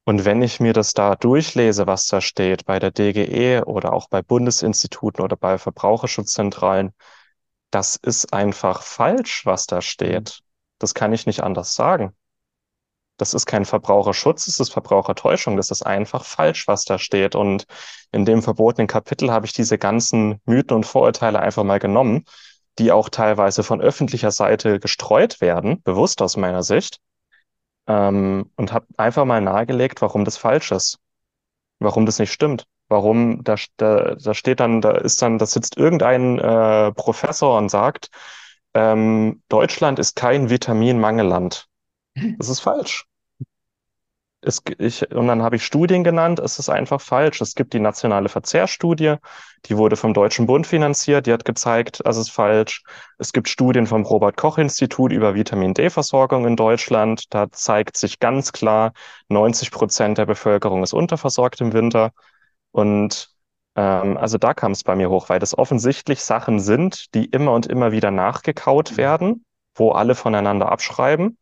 Und 0.09 0.25
wenn 0.25 0.41
ich 0.41 0.59
mir 0.59 0.73
das 0.73 0.95
da 0.95 1.17
durchlese, 1.17 1.87
was 1.87 2.07
da 2.07 2.23
steht, 2.23 2.65
bei 2.65 2.79
der 2.79 2.91
DGE 2.91 3.65
oder 3.67 3.93
auch 3.93 4.09
bei 4.09 4.23
Bundesinstituten 4.23 5.23
oder 5.23 5.37
bei 5.37 5.59
Verbraucherschutzzentralen, 5.59 6.95
das 7.71 7.97
ist 7.97 8.33
einfach 8.33 8.81
falsch, 8.81 9.45
was 9.45 9.67
da 9.67 9.77
Mhm. 9.77 9.83
steht. 9.83 10.41
Das 10.79 10.95
kann 10.95 11.13
ich 11.13 11.27
nicht 11.27 11.43
anders 11.43 11.75
sagen. 11.75 12.15
Das 13.19 13.35
ist 13.35 13.45
kein 13.45 13.67
Verbraucherschutz, 13.67 14.47
das 14.47 14.61
ist 14.61 14.73
Verbrauchertäuschung. 14.73 15.59
Das 15.59 15.71
ist 15.71 15.83
einfach 15.83 16.25
falsch, 16.25 16.67
was 16.69 16.87
da 16.87 16.99
steht. 16.99 17.35
Und 17.35 17.67
in 18.11 18.25
dem 18.25 18.41
verbotenen 18.41 18.87
Kapitel 18.87 19.31
habe 19.31 19.45
ich 19.45 19.53
diese 19.53 19.77
ganzen 19.77 20.41
Mythen 20.47 20.75
und 20.75 20.87
Vorurteile 20.87 21.41
einfach 21.41 21.65
mal 21.65 21.81
genommen, 21.81 22.25
die 22.79 22.93
auch 22.93 23.11
teilweise 23.11 23.63
von 23.63 23.83
öffentlicher 23.83 24.31
Seite 24.31 24.81
gestreut 24.81 25.43
werden, 25.43 25.83
bewusst 25.83 26.23
aus 26.23 26.39
meiner 26.39 26.63
Sicht, 26.63 26.99
ähm, 27.89 28.51
und 28.57 28.73
habe 28.73 28.87
einfach 28.97 29.25
mal 29.25 29.41
nahegelegt, 29.41 30.03
warum 30.03 30.25
das 30.25 30.37
falsch 30.37 30.71
ist, 30.73 30.99
warum 31.81 32.07
das 32.07 32.19
nicht 32.19 32.33
stimmt. 32.33 32.67
Warum 32.91 33.45
da, 33.45 33.57
da, 33.77 34.15
da 34.15 34.35
steht 34.35 34.61
dann, 34.61 34.81
da 34.81 34.93
ist 34.93 35.21
dann, 35.21 35.39
da 35.39 35.45
sitzt 35.45 35.77
irgendein 35.77 36.39
äh, 36.39 36.93
Professor 36.93 37.59
und 37.59 37.69
sagt, 37.69 38.09
ähm, 38.75 39.43
Deutschland 39.51 39.99
ist 39.99 40.17
kein 40.17 40.49
Vitaminmangelland. 40.51 41.67
Das 42.39 42.49
ist 42.49 42.61
falsch. 42.61 43.08
Es, 44.41 44.63
ich, 44.79 45.11
und 45.11 45.27
dann 45.27 45.43
habe 45.43 45.57
ich 45.57 45.65
Studien 45.65 46.05
genannt, 46.05 46.39
es 46.39 46.61
ist 46.61 46.69
einfach 46.69 47.01
falsch. 47.01 47.41
Es 47.41 47.57
gibt 47.57 47.73
die 47.73 47.81
nationale 47.81 48.29
Verzehrstudie, 48.29 49.17
die 49.67 49.77
wurde 49.77 49.97
vom 49.97 50.15
Deutschen 50.15 50.47
Bund 50.47 50.65
finanziert, 50.65 51.27
die 51.27 51.33
hat 51.33 51.45
gezeigt, 51.45 52.01
es 52.05 52.17
ist 52.17 52.31
falsch. 52.31 52.85
Es 53.19 53.33
gibt 53.33 53.49
Studien 53.49 53.89
vom 53.89 54.05
Robert-Koch-Institut 54.05 55.13
über 55.13 55.35
Vitamin 55.35 55.75
D-Versorgung 55.75 56.47
in 56.47 56.55
Deutschland. 56.55 57.25
Da 57.31 57.51
zeigt 57.51 57.97
sich 57.97 58.21
ganz 58.21 58.53
klar, 58.53 58.93
90 59.29 59.73
Prozent 59.73 60.19
der 60.19 60.27
Bevölkerung 60.27 60.85
ist 60.85 60.93
unterversorgt 60.93 61.61
im 61.61 61.73
Winter. 61.73 62.13
Und 62.71 63.31
ähm, 63.75 64.17
also 64.17 64.39
da 64.39 64.55
kam 64.55 64.73
es 64.73 64.85
bei 64.85 64.95
mir 64.95 65.11
hoch, 65.11 65.29
weil 65.29 65.41
das 65.41 65.57
offensichtlich 65.59 66.23
Sachen 66.23 66.61
sind, 66.61 67.15
die 67.15 67.25
immer 67.27 67.53
und 67.53 67.67
immer 67.67 67.93
wieder 67.93 68.11
nachgekaut 68.13 68.97
werden, 68.97 69.45
wo 69.75 69.91
alle 69.93 70.15
voneinander 70.15 70.71
abschreiben. 70.71 71.39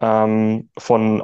Ähm, 0.00 0.70
von 0.78 1.22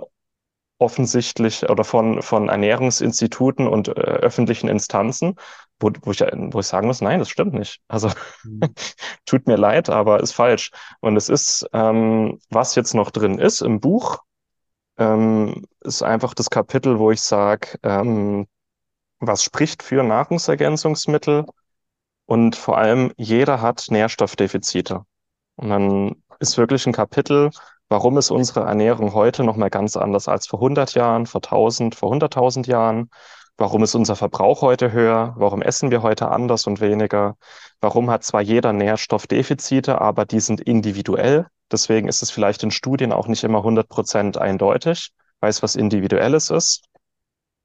offensichtlich 0.80 1.68
oder 1.68 1.84
von, 1.84 2.22
von 2.22 2.48
Ernährungsinstituten 2.48 3.68
und 3.68 3.88
äh, 3.88 3.92
öffentlichen 3.92 4.68
Instanzen, 4.68 5.36
wo, 5.80 5.90
wo, 6.02 6.10
ich, 6.12 6.20
wo 6.20 6.60
ich 6.60 6.66
sagen 6.66 6.86
muss, 6.86 7.00
nein, 7.00 7.18
das 7.20 7.30
stimmt 7.30 7.54
nicht. 7.54 7.80
Also 7.88 8.10
Mhm. 8.42 8.74
tut 9.26 9.46
mir 9.46 9.56
leid, 9.56 9.90
aber 9.90 10.20
ist 10.20 10.32
falsch. 10.32 10.70
Und 11.00 11.16
es 11.16 11.28
ist, 11.28 11.66
ähm, 11.72 12.38
was 12.50 12.74
jetzt 12.74 12.94
noch 12.94 13.10
drin 13.10 13.38
ist 13.38 13.60
im 13.62 13.80
Buch, 13.80 14.18
ähm, 14.98 15.64
ist 15.80 16.02
einfach 16.02 16.34
das 16.34 16.50
Kapitel, 16.50 16.98
wo 16.98 17.10
ich 17.10 17.22
sage, 17.22 17.78
ähm, 17.82 18.46
was 19.20 19.44
spricht 19.44 19.82
für 19.82 20.02
Nahrungsergänzungsmittel 20.02 21.46
und 22.26 22.56
vor 22.56 22.78
allem 22.78 23.12
jeder 23.16 23.60
hat 23.60 23.86
Nährstoffdefizite. 23.90 25.04
Und 25.56 25.68
dann 25.70 26.22
ist 26.40 26.58
wirklich 26.58 26.86
ein 26.86 26.92
Kapitel, 26.92 27.50
warum 27.88 28.18
ist 28.18 28.30
unsere 28.30 28.60
Ernährung 28.60 29.14
heute 29.14 29.44
noch 29.44 29.56
mal 29.56 29.70
ganz 29.70 29.96
anders 29.96 30.26
als 30.26 30.46
vor 30.46 30.58
100 30.60 30.94
Jahren, 30.94 31.26
vor 31.26 31.42
1000, 31.42 31.94
vor 31.94 32.12
100.000 32.12 32.66
Jahren? 32.66 33.10
Warum 33.58 33.82
ist 33.82 33.94
unser 33.94 34.16
Verbrauch 34.16 34.62
heute 34.62 34.90
höher? 34.90 35.34
Warum 35.36 35.60
essen 35.60 35.90
wir 35.90 36.02
heute 36.02 36.28
anders 36.30 36.66
und 36.66 36.80
weniger? 36.80 37.36
Warum 37.80 38.10
hat 38.10 38.24
zwar 38.24 38.40
jeder 38.40 38.72
Nährstoffdefizite, 38.72 40.00
aber 40.00 40.24
die 40.24 40.40
sind 40.40 40.62
individuell. 40.62 41.46
Deswegen 41.70 42.08
ist 42.08 42.22
es 42.22 42.30
vielleicht 42.30 42.62
in 42.62 42.70
Studien 42.70 43.12
auch 43.12 43.28
nicht 43.28 43.44
immer 43.44 43.58
100 43.58 43.88
Prozent 43.88 44.38
eindeutig, 44.38 45.10
weil 45.40 45.50
es 45.50 45.62
was 45.62 45.76
Individuelles 45.76 46.50
ist. 46.50 46.84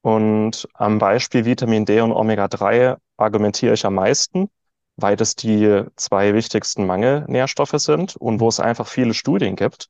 Und 0.02 0.68
am 0.74 1.00
Beispiel 1.00 1.46
Vitamin 1.46 1.86
D 1.86 2.02
und 2.02 2.12
Omega-3 2.12 2.98
argumentiere 3.18 3.74
ich 3.74 3.86
am 3.86 3.96
meisten, 3.96 4.50
weil 4.98 5.16
das 5.16 5.36
die 5.36 5.84
zwei 5.96 6.34
wichtigsten 6.34 6.86
Mangelnährstoffe 6.86 7.76
sind 7.78 8.16
und 8.16 8.40
wo 8.40 8.48
es 8.48 8.60
einfach 8.60 8.88
viele 8.88 9.14
Studien 9.14 9.56
gibt, 9.56 9.90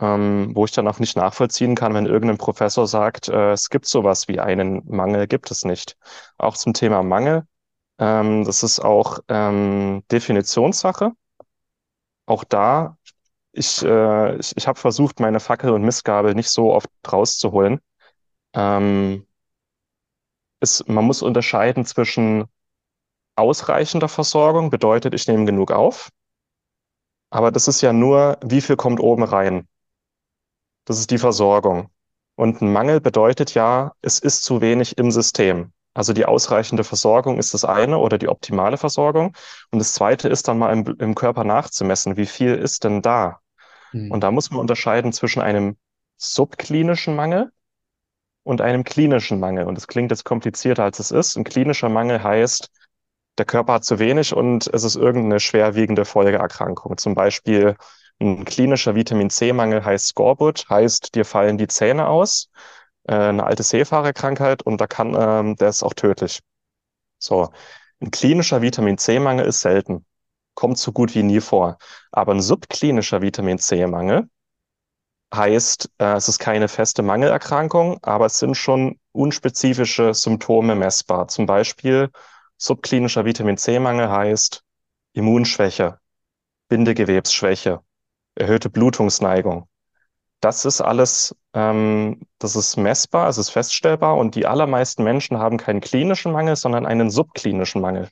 ähm, 0.00 0.52
wo 0.54 0.64
ich 0.64 0.72
dann 0.72 0.88
auch 0.88 0.98
nicht 1.00 1.16
nachvollziehen 1.16 1.74
kann, 1.74 1.94
wenn 1.94 2.06
irgendein 2.06 2.38
Professor 2.38 2.86
sagt, 2.86 3.28
äh, 3.28 3.52
es 3.52 3.68
gibt 3.70 3.86
sowas 3.86 4.28
wie 4.28 4.40
einen 4.40 4.82
Mangel, 4.86 5.26
gibt 5.26 5.50
es 5.50 5.64
nicht. 5.64 5.96
Auch 6.38 6.56
zum 6.56 6.72
Thema 6.74 7.02
Mangel, 7.02 7.44
ähm, 7.98 8.44
das 8.44 8.62
ist 8.62 8.80
auch 8.80 9.20
ähm, 9.28 10.04
Definitionssache. 10.10 11.12
Auch 12.26 12.44
da, 12.44 12.96
ich, 13.52 13.82
äh, 13.84 14.36
ich, 14.38 14.56
ich 14.56 14.68
habe 14.68 14.78
versucht, 14.78 15.20
meine 15.20 15.40
Fackel 15.40 15.70
und 15.72 15.82
Mistgabel 15.82 16.34
nicht 16.34 16.50
so 16.50 16.72
oft 16.72 16.88
rauszuholen. 17.10 17.80
Ähm, 18.54 19.26
es, 20.60 20.86
man 20.86 21.04
muss 21.04 21.22
unterscheiden 21.22 21.84
zwischen 21.84 22.46
ausreichender 23.38 24.08
Versorgung, 24.08 24.70
bedeutet, 24.70 25.14
ich 25.14 25.26
nehme 25.28 25.46
genug 25.46 25.72
auf. 25.72 26.10
Aber 27.30 27.50
das 27.50 27.68
ist 27.68 27.80
ja 27.80 27.94
nur, 27.94 28.36
wie 28.44 28.60
viel 28.60 28.76
kommt 28.76 29.00
oben 29.00 29.22
rein. 29.22 29.66
Das 30.86 30.98
ist 30.98 31.10
die 31.10 31.18
Versorgung. 31.18 31.90
Und 32.36 32.60
ein 32.62 32.72
Mangel 32.72 33.00
bedeutet 33.00 33.54
ja, 33.54 33.92
es 34.02 34.18
ist 34.18 34.42
zu 34.42 34.60
wenig 34.60 34.96
im 34.98 35.10
System. 35.10 35.72
Also 35.94 36.12
die 36.12 36.26
ausreichende 36.26 36.84
Versorgung 36.84 37.38
ist 37.38 37.54
das 37.54 37.64
eine 37.64 37.98
oder 37.98 38.18
die 38.18 38.28
optimale 38.28 38.76
Versorgung. 38.76 39.36
Und 39.70 39.78
das 39.80 39.92
zweite 39.92 40.28
ist 40.28 40.46
dann 40.48 40.58
mal 40.58 40.72
im, 40.72 40.84
im 40.98 41.14
Körper 41.14 41.44
nachzumessen, 41.44 42.16
wie 42.16 42.26
viel 42.26 42.54
ist 42.54 42.84
denn 42.84 43.02
da? 43.02 43.40
Und 44.08 44.18
Mhm. 44.18 44.20
da 44.20 44.30
muss 44.32 44.50
man 44.50 44.60
unterscheiden 44.60 45.12
zwischen 45.12 45.42
einem 45.42 45.76
subklinischen 46.18 47.16
Mangel 47.16 47.52
und 48.44 48.60
einem 48.60 48.84
klinischen 48.84 49.40
Mangel. 49.40 49.66
Und 49.66 49.76
das 49.76 49.86
klingt 49.86 50.10
jetzt 50.10 50.24
komplizierter, 50.24 50.84
als 50.84 50.98
es 50.98 51.10
ist. 51.10 51.36
Ein 51.36 51.44
klinischer 51.44 51.88
Mangel 51.88 52.22
heißt, 52.22 52.70
der 53.38 53.46
Körper 53.46 53.74
hat 53.74 53.84
zu 53.84 53.98
wenig 53.98 54.34
und 54.34 54.66
es 54.72 54.84
ist 54.84 54.96
irgendeine 54.96 55.40
schwerwiegende 55.40 56.04
Folgeerkrankung. 56.04 56.98
Zum 56.98 57.14
Beispiel 57.14 57.76
ein 58.20 58.44
klinischer 58.44 58.94
Vitamin 58.94 59.30
C-Mangel 59.30 59.84
heißt 59.84 60.08
Skorbut, 60.08 60.68
heißt, 60.68 61.14
dir 61.14 61.24
fallen 61.24 61.56
die 61.58 61.68
Zähne 61.68 62.08
aus, 62.08 62.50
äh, 63.04 63.14
eine 63.14 63.44
alte 63.44 63.62
Seefahrerkrankheit 63.62 64.62
und 64.62 64.80
da 64.80 64.86
kann, 64.86 65.14
ähm, 65.18 65.56
der 65.56 65.68
ist 65.68 65.82
auch 65.82 65.94
tödlich. 65.94 66.40
So, 67.18 67.50
ein 68.00 68.10
klinischer 68.10 68.62
Vitamin 68.62 68.98
C-Mangel 68.98 69.46
ist 69.46 69.60
selten, 69.60 70.04
kommt 70.54 70.78
so 70.78 70.92
gut 70.92 71.14
wie 71.14 71.22
nie 71.22 71.40
vor. 71.40 71.78
Aber 72.12 72.32
ein 72.34 72.42
subklinischer 72.42 73.22
Vitamin 73.22 73.58
C-Mangel 73.58 74.28
heißt, 75.34 75.90
äh, 75.98 76.14
es 76.14 76.28
ist 76.28 76.38
keine 76.38 76.68
feste 76.68 77.02
Mangelerkrankung, 77.02 77.98
aber 78.02 78.26
es 78.26 78.38
sind 78.38 78.56
schon 78.56 78.98
unspezifische 79.12 80.14
Symptome 80.14 80.74
messbar. 80.74 81.28
Zum 81.28 81.46
Beispiel 81.46 82.10
subklinischer 82.58 83.24
Vitamin 83.24 83.56
C-Mangel 83.56 84.10
heißt 84.10 84.62
Immunschwäche, 85.12 85.98
Bindegewebsschwäche, 86.68 87.80
erhöhte 88.34 88.68
Blutungsneigung. 88.68 89.68
Das 90.40 90.64
ist 90.64 90.80
alles, 90.80 91.34
ähm, 91.54 92.20
das 92.38 92.54
ist 92.54 92.76
messbar, 92.76 93.28
es 93.28 93.38
ist 93.38 93.50
feststellbar 93.50 94.16
und 94.16 94.34
die 94.34 94.46
allermeisten 94.46 95.02
Menschen 95.02 95.38
haben 95.38 95.56
keinen 95.56 95.80
klinischen 95.80 96.32
Mangel, 96.32 96.54
sondern 96.54 96.86
einen 96.86 97.10
subklinischen 97.10 97.80
Mangel. 97.80 98.08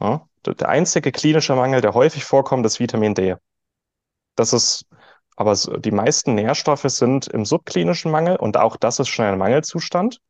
Ja? 0.00 0.26
Der 0.46 0.68
einzige 0.68 1.12
klinische 1.12 1.54
Mangel, 1.54 1.80
der 1.80 1.94
häufig 1.94 2.24
vorkommt, 2.24 2.64
ist 2.66 2.80
Vitamin 2.80 3.14
D. 3.14 3.36
Das 4.36 4.52
ist, 4.52 4.86
aber 5.36 5.54
die 5.54 5.90
meisten 5.90 6.34
Nährstoffe 6.34 6.86
sind 6.86 7.28
im 7.28 7.44
subklinischen 7.44 8.10
Mangel 8.10 8.36
und 8.36 8.56
auch 8.56 8.76
das 8.76 8.98
ist 8.98 9.08
schon 9.08 9.24
ein 9.24 9.38
Mangelzustand. 9.38 10.20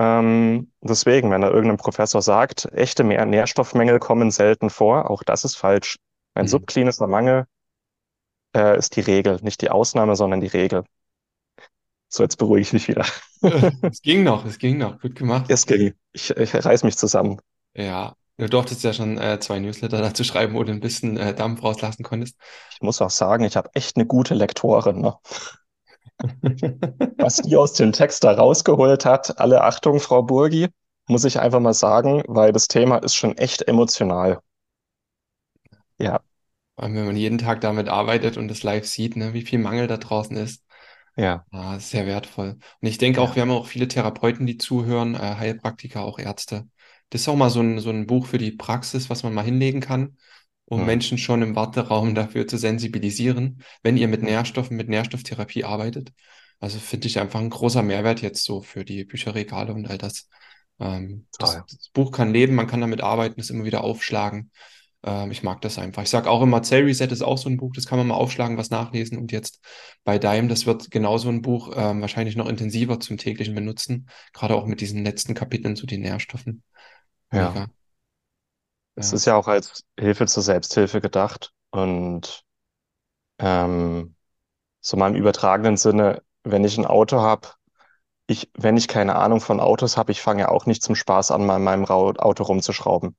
Ähm, 0.00 0.72
deswegen, 0.82 1.30
wenn 1.30 1.42
da 1.42 1.50
irgendein 1.50 1.76
Professor 1.76 2.22
sagt, 2.22 2.66
echte 2.72 3.04
Mehr 3.04 3.24
Nährstoffmängel 3.26 4.00
kommen 4.00 4.32
selten 4.32 4.70
vor, 4.70 5.10
auch 5.10 5.22
das 5.22 5.44
ist 5.44 5.56
falsch. 5.56 5.98
Ein 6.34 6.46
Mhm. 6.46 6.48
subklinischer 6.48 7.06
Mangel 7.06 7.46
äh, 8.56 8.78
ist 8.78 8.94
die 8.96 9.00
Regel, 9.00 9.38
nicht 9.42 9.60
die 9.62 9.70
Ausnahme, 9.70 10.16
sondern 10.16 10.40
die 10.40 10.46
Regel. 10.48 10.84
So, 12.08 12.22
jetzt 12.22 12.36
beruhige 12.36 12.62
ich 12.62 12.72
mich 12.72 12.88
wieder. 12.88 13.06
Es 13.90 14.02
ging 14.02 14.22
noch, 14.24 14.44
es 14.44 14.58
ging 14.58 14.78
noch. 14.78 14.98
Gut 15.00 15.14
gemacht. 15.14 15.46
Es 15.48 15.66
ging. 15.66 15.92
Ich, 16.12 16.30
ich 16.30 16.54
reiß 16.54 16.82
mich 16.84 16.96
zusammen. 16.96 17.40
Ja, 17.74 18.14
du 18.36 18.48
durftest 18.48 18.82
ja 18.84 18.92
schon 18.92 19.18
äh, 19.18 19.38
zwei 19.40 19.58
Newsletter 19.58 19.98
dazu 20.02 20.24
schreiben, 20.24 20.54
wo 20.54 20.62
du 20.64 20.72
ein 20.72 20.80
bisschen 20.80 21.16
äh, 21.16 21.34
Dampf 21.34 21.62
rauslassen 21.62 22.02
konntest. 22.04 22.36
Ich 22.70 22.80
muss 22.80 23.00
auch 23.02 23.10
sagen, 23.10 23.44
ich 23.44 23.56
habe 23.56 23.70
echt 23.74 23.96
eine 23.96 24.06
gute 24.06 24.34
Lektorin, 24.34 25.00
ne? 25.00 25.16
Was 27.22 27.36
die 27.40 27.56
aus 27.56 27.72
dem 27.74 27.92
Text 27.92 28.24
da 28.24 28.32
rausgeholt 28.32 29.06
hat, 29.06 29.38
alle 29.40 29.62
Achtung, 29.64 30.00
Frau 30.00 30.22
Burgi, 30.22 30.68
muss 31.08 31.24
ich 31.24 31.40
einfach 31.40 31.60
mal 31.60 31.72
sagen, 31.72 32.22
weil 32.26 32.52
das 32.52 32.68
Thema 32.68 32.98
ist 32.98 33.14
schon 33.14 33.38
echt 33.38 33.62
emotional. 33.68 34.40
Ja, 35.98 36.20
allem, 36.76 36.94
wenn 36.94 37.06
man 37.06 37.16
jeden 37.16 37.38
Tag 37.38 37.60
damit 37.60 37.88
arbeitet 37.88 38.36
und 38.36 38.48
das 38.48 38.62
live 38.62 38.86
sieht, 38.86 39.16
ne, 39.16 39.34
wie 39.34 39.42
viel 39.42 39.58
Mangel 39.58 39.86
da 39.86 39.96
draußen 39.96 40.36
ist. 40.36 40.64
ja, 41.16 41.46
Ah, 41.52 41.78
sehr 41.80 42.06
wertvoll. 42.06 42.58
Und 42.82 42.88
ich 42.88 42.98
denke 42.98 43.20
auch, 43.22 43.34
wir 43.36 43.42
haben 43.42 43.50
auch 43.52 43.66
viele 43.66 43.88
Therapeuten, 43.88 44.46
die 44.46 44.58
zuhören, 44.58 45.14
äh, 45.16 45.18
Heilpraktiker, 45.18 46.02
auch 46.04 46.18
Ärzte. 46.18 46.68
Das 47.10 47.22
ist 47.22 47.28
auch 47.28 47.36
mal 47.36 47.50
so 47.50 47.60
ein, 47.60 47.80
so 47.80 47.90
ein 47.90 48.06
Buch 48.06 48.26
für 48.26 48.38
die 48.38 48.52
Praxis, 48.52 49.10
was 49.10 49.22
man 49.24 49.34
mal 49.34 49.44
hinlegen 49.44 49.80
kann, 49.80 50.16
um 50.70 50.80
hm, 50.80 50.86
Menschen 50.86 51.18
schon 51.18 51.42
im 51.42 51.56
Warteraum 51.56 52.14
dafür 52.14 52.46
zu 52.46 52.56
sensibilisieren, 52.56 53.62
wenn 53.82 53.96
ihr 53.96 54.08
mit 54.08 54.22
Nährstoffen, 54.22 54.76
mit 54.76 54.88
Nährstofftherapie 54.88 55.64
arbeitet. 55.64 56.12
Also 56.60 56.78
finde 56.78 57.08
ich 57.08 57.18
einfach 57.18 57.40
ein 57.40 57.50
großer 57.50 57.82
Mehrwert 57.82 58.22
jetzt 58.22 58.44
so 58.44 58.62
für 58.62 58.84
die 58.84 59.04
Bücherregale 59.04 59.74
und 59.74 59.90
all 59.90 59.98
das. 59.98 60.28
Ähm, 60.78 61.26
das, 61.38 61.60
das 61.68 61.90
Buch 61.92 62.12
kann 62.12 62.32
leben, 62.32 62.54
man 62.54 62.68
kann 62.68 62.80
damit 62.80 63.02
arbeiten, 63.02 63.40
es 63.40 63.50
immer 63.50 63.64
wieder 63.64 63.82
aufschlagen. 63.82 64.52
Ähm, 65.02 65.32
ich 65.32 65.42
mag 65.42 65.60
das 65.60 65.76
einfach. 65.76 66.04
Ich 66.04 66.10
sage 66.10 66.30
auch 66.30 66.40
immer, 66.40 66.62
Cell 66.62 66.84
Reset 66.84 67.08
ist 67.10 67.22
auch 67.22 67.38
so 67.38 67.48
ein 67.48 67.56
Buch, 67.56 67.72
das 67.74 67.86
kann 67.86 67.98
man 67.98 68.06
mal 68.06 68.14
aufschlagen, 68.14 68.56
was 68.56 68.70
nachlesen. 68.70 69.18
Und 69.18 69.32
jetzt 69.32 69.60
bei 70.04 70.20
Daim, 70.20 70.48
das 70.48 70.66
wird 70.66 70.92
genauso 70.92 71.30
ein 71.30 71.42
Buch, 71.42 71.72
ähm, 71.74 72.00
wahrscheinlich 72.00 72.36
noch 72.36 72.48
intensiver 72.48 73.00
zum 73.00 73.16
täglichen 73.16 73.56
Benutzen, 73.56 74.08
gerade 74.32 74.54
auch 74.54 74.66
mit 74.66 74.80
diesen 74.80 75.02
letzten 75.02 75.34
Kapiteln 75.34 75.74
zu 75.74 75.86
den 75.86 76.02
Nährstoffen. 76.02 76.62
Ja, 77.32 77.48
Mega. 77.48 77.70
Es 78.94 79.10
Ja. 79.10 79.16
ist 79.16 79.24
ja 79.26 79.36
auch 79.36 79.48
als 79.48 79.84
Hilfe 79.98 80.26
zur 80.26 80.42
Selbsthilfe 80.42 81.00
gedacht 81.00 81.52
und 81.70 82.44
ähm, 83.38 84.14
so 84.80 84.96
mal 84.96 85.10
im 85.10 85.16
übertragenen 85.16 85.76
Sinne, 85.76 86.22
wenn 86.44 86.64
ich 86.64 86.78
ein 86.78 86.86
Auto 86.86 87.20
habe, 87.20 87.48
ich, 88.28 88.50
wenn 88.54 88.76
ich 88.76 88.88
keine 88.88 89.16
Ahnung 89.16 89.40
von 89.40 89.60
Autos 89.60 89.96
habe, 89.96 90.12
ich 90.12 90.22
fange 90.22 90.42
ja 90.42 90.48
auch 90.50 90.66
nicht 90.66 90.82
zum 90.82 90.96
Spaß 90.96 91.30
an, 91.32 91.46
mal 91.46 91.56
in 91.58 91.64
meinem 91.64 91.86
Auto 91.86 92.44
rumzuschrauben. 92.44 93.16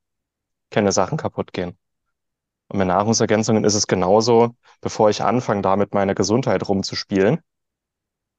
Keine 0.71 0.91
Sachen 0.91 1.17
kaputt 1.17 1.53
gehen. 1.53 1.77
Und 2.69 2.79
mit 2.79 2.87
Nahrungsergänzungen 2.87 3.63
ist 3.65 3.75
es 3.75 3.87
genauso, 3.87 4.55
bevor 4.81 5.09
ich 5.11 5.23
anfange, 5.23 5.61
da 5.61 5.75
mit 5.77 5.93
meiner 5.93 6.15
Gesundheit 6.15 6.67
rumzuspielen, 6.67 7.41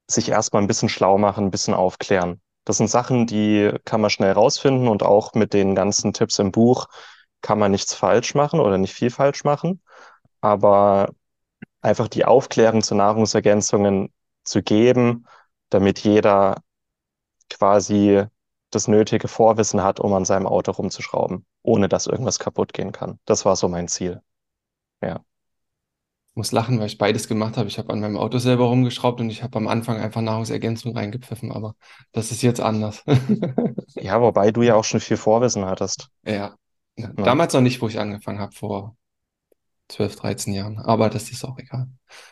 sich 0.09 0.29
erstmal 0.29 0.61
ein 0.61 0.67
bisschen 0.67 0.89
schlau 0.89 1.17
machen, 1.17 1.45
ein 1.45 1.51
bisschen 1.51 1.73
aufklären. 1.73 2.41
Das 2.65 2.77
sind 2.77 2.89
Sachen, 2.89 3.27
die 3.27 3.71
kann 3.85 4.01
man 4.01 4.09
schnell 4.09 4.31
rausfinden 4.31 4.87
und 4.87 5.03
auch 5.03 5.33
mit 5.33 5.53
den 5.53 5.75
ganzen 5.75 6.13
Tipps 6.13 6.39
im 6.39 6.51
Buch 6.51 6.87
kann 7.43 7.59
man 7.59 7.71
nichts 7.71 7.93
falsch 7.95 8.35
machen 8.35 8.61
oder 8.61 8.79
nicht 8.79 8.95
viel 8.95 9.11
falsch 9.11 9.45
machen. 9.45 9.83
Aber 10.41 11.13
einfach 11.81 12.07
die 12.07 12.25
Aufklärung 12.25 12.83
zu 12.83 12.95
Nahrungsergänzungen 12.95 14.13
zu 14.45 14.63
geben, 14.63 15.27
damit 15.69 15.99
jeder 15.99 16.57
quasi 17.49 18.23
das 18.71 18.87
nötige 18.87 19.27
Vorwissen 19.27 19.83
hat, 19.83 19.99
um 19.99 20.13
an 20.13 20.25
seinem 20.25 20.47
Auto 20.47 20.71
rumzuschrauben, 20.71 21.45
ohne 21.63 21.89
dass 21.89 22.07
irgendwas 22.07 22.39
kaputt 22.39 22.73
gehen 22.73 22.91
kann. 22.91 23.19
Das 23.25 23.45
war 23.45 23.55
so 23.55 23.69
mein 23.69 23.87
Ziel. 23.87 24.21
Ja. 25.01 25.23
muss 26.35 26.51
lachen, 26.51 26.79
weil 26.79 26.87
ich 26.87 26.97
beides 26.97 27.27
gemacht 27.27 27.57
habe. 27.57 27.67
Ich 27.67 27.77
habe 27.77 27.93
an 27.93 27.99
meinem 27.99 28.17
Auto 28.17 28.39
selber 28.39 28.65
rumgeschraubt 28.65 29.19
und 29.21 29.29
ich 29.29 29.43
habe 29.43 29.57
am 29.57 29.67
Anfang 29.67 29.99
einfach 29.99 30.21
Nahrungsergänzung 30.21 30.95
reingepfiffen, 30.97 31.51
aber 31.51 31.75
das 32.11 32.31
ist 32.31 32.41
jetzt 32.41 32.61
anders. 32.61 33.03
Ja, 33.95 34.19
wobei 34.21 34.51
du 34.51 34.63
ja 34.63 34.75
auch 34.75 34.83
schon 34.83 34.99
viel 34.99 35.17
Vorwissen 35.17 35.65
hattest. 35.65 36.09
Ja. 36.25 36.55
Ja, 36.95 37.07
damals 37.09 37.53
noch 37.53 37.61
nicht, 37.61 37.81
wo 37.81 37.87
ich 37.87 37.99
angefangen 37.99 38.39
habe, 38.39 38.53
vor 38.53 38.95
12, 39.89 40.15
13 40.15 40.53
Jahren, 40.53 40.79
aber 40.79 41.09
das 41.09 41.31
ist 41.31 41.43
auch 41.45 41.57
egal. 41.59 41.87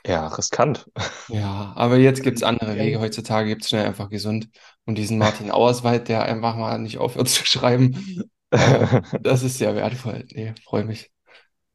Ja, 0.05 0.27
riskant. 0.27 0.87
Ja, 1.27 1.73
aber 1.75 1.97
jetzt 1.97 2.23
gibt 2.23 2.37
es 2.37 2.43
andere 2.43 2.77
Wege. 2.77 2.99
Heutzutage 2.99 3.47
gibt 3.49 3.63
es 3.63 3.69
schnell 3.69 3.85
einfach 3.85 4.09
gesund. 4.09 4.49
Und 4.85 4.97
diesen 4.97 5.17
Martin 5.17 5.51
Auerswald, 5.51 6.07
der 6.09 6.23
einfach 6.23 6.55
mal 6.55 6.79
nicht 6.79 6.97
aufhört 6.97 7.29
zu 7.29 7.45
schreiben, 7.45 8.23
äh, 8.51 9.01
das 9.21 9.43
ist 9.43 9.57
sehr 9.57 9.75
wertvoll. 9.75 10.25
Nee, 10.33 10.53
freue 10.65 10.83
mich. 10.85 11.11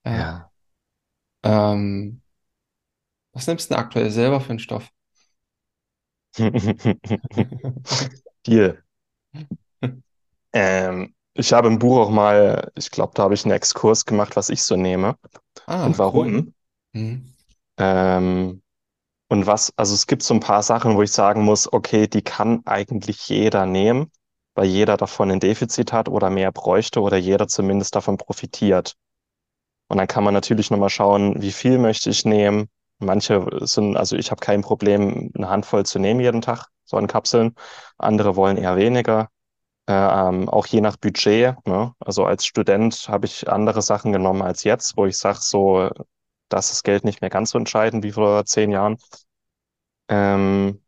Ja. 0.04 0.50
Ja. 1.44 1.72
Ähm, 1.72 2.22
was 3.32 3.46
nimmst 3.46 3.70
du 3.70 3.74
denn 3.74 3.84
aktuell 3.84 4.10
selber 4.10 4.40
für 4.40 4.50
einen 4.50 4.58
Stoff? 4.58 4.90
Deal. 8.46 8.82
Ähm, 10.52 11.14
ich 11.36 11.52
habe 11.52 11.68
im 11.68 11.78
Buch 11.78 11.98
auch 11.98 12.10
mal, 12.10 12.70
ich 12.76 12.90
glaube, 12.90 13.12
da 13.14 13.24
habe 13.24 13.34
ich 13.34 13.44
einen 13.44 13.54
Exkurs 13.54 14.04
gemacht, 14.04 14.36
was 14.36 14.48
ich 14.50 14.62
so 14.62 14.76
nehme 14.76 15.16
Ah, 15.66 15.86
und 15.86 15.98
cool. 16.12 16.32
warum. 16.32 16.54
Mhm. 16.92 17.36
Ähm, 17.78 18.62
und 19.30 19.46
was, 19.46 19.72
also 19.78 19.94
es 19.94 20.06
gibt 20.06 20.22
so 20.22 20.34
ein 20.34 20.40
paar 20.40 20.62
Sachen, 20.62 20.96
wo 20.96 21.02
ich 21.02 21.12
sagen 21.12 21.42
muss, 21.44 21.72
okay, 21.72 22.06
die 22.08 22.22
kann 22.22 22.62
eigentlich 22.66 23.28
jeder 23.28 23.66
nehmen, 23.66 24.10
weil 24.54 24.66
jeder 24.66 24.96
davon 24.96 25.30
ein 25.30 25.40
Defizit 25.40 25.92
hat 25.92 26.08
oder 26.08 26.30
mehr 26.30 26.52
bräuchte 26.52 27.00
oder 27.02 27.16
jeder 27.18 27.48
zumindest 27.48 27.96
davon 27.96 28.18
profitiert. 28.18 28.96
Und 29.88 29.98
dann 29.98 30.06
kann 30.08 30.24
man 30.24 30.34
natürlich 30.34 30.70
nochmal 30.70 30.90
schauen, 30.90 31.40
wie 31.42 31.52
viel 31.52 31.78
möchte 31.78 32.10
ich 32.10 32.24
nehmen. 32.24 32.68
Manche 32.98 33.46
sind, 33.62 33.96
also 33.96 34.16
ich 34.16 34.30
habe 34.30 34.40
kein 34.40 34.62
Problem, 34.62 35.30
eine 35.36 35.48
Handvoll 35.50 35.86
zu 35.86 35.98
nehmen 35.98 36.20
jeden 36.20 36.42
Tag, 36.42 36.68
so 36.84 36.96
an 36.96 37.06
Kapseln. 37.08 37.54
Andere 37.98 38.36
wollen 38.36 38.56
eher 38.56 38.76
weniger. 38.76 39.28
Äh, 39.88 39.92
ähm, 39.92 40.48
auch 40.48 40.66
je 40.66 40.80
nach 40.80 40.96
Budget, 40.96 41.56
ne? 41.66 41.94
Also 42.00 42.24
als 42.24 42.44
Student 42.46 43.06
habe 43.08 43.26
ich 43.26 43.48
andere 43.48 43.82
Sachen 43.82 44.12
genommen 44.12 44.42
als 44.42 44.64
jetzt, 44.64 44.96
wo 44.96 45.06
ich 45.06 45.16
sage, 45.16 45.38
so, 45.40 45.90
das 46.48 46.72
ist 46.72 46.82
Geld 46.84 47.04
nicht 47.04 47.20
mehr 47.20 47.30
ganz 47.30 47.50
so 47.50 47.58
entscheidend 47.58 48.02
wie 48.04 48.12
vor 48.12 48.44
zehn 48.46 48.70
Jahren. 48.72 48.96
Ähm, 50.08 50.80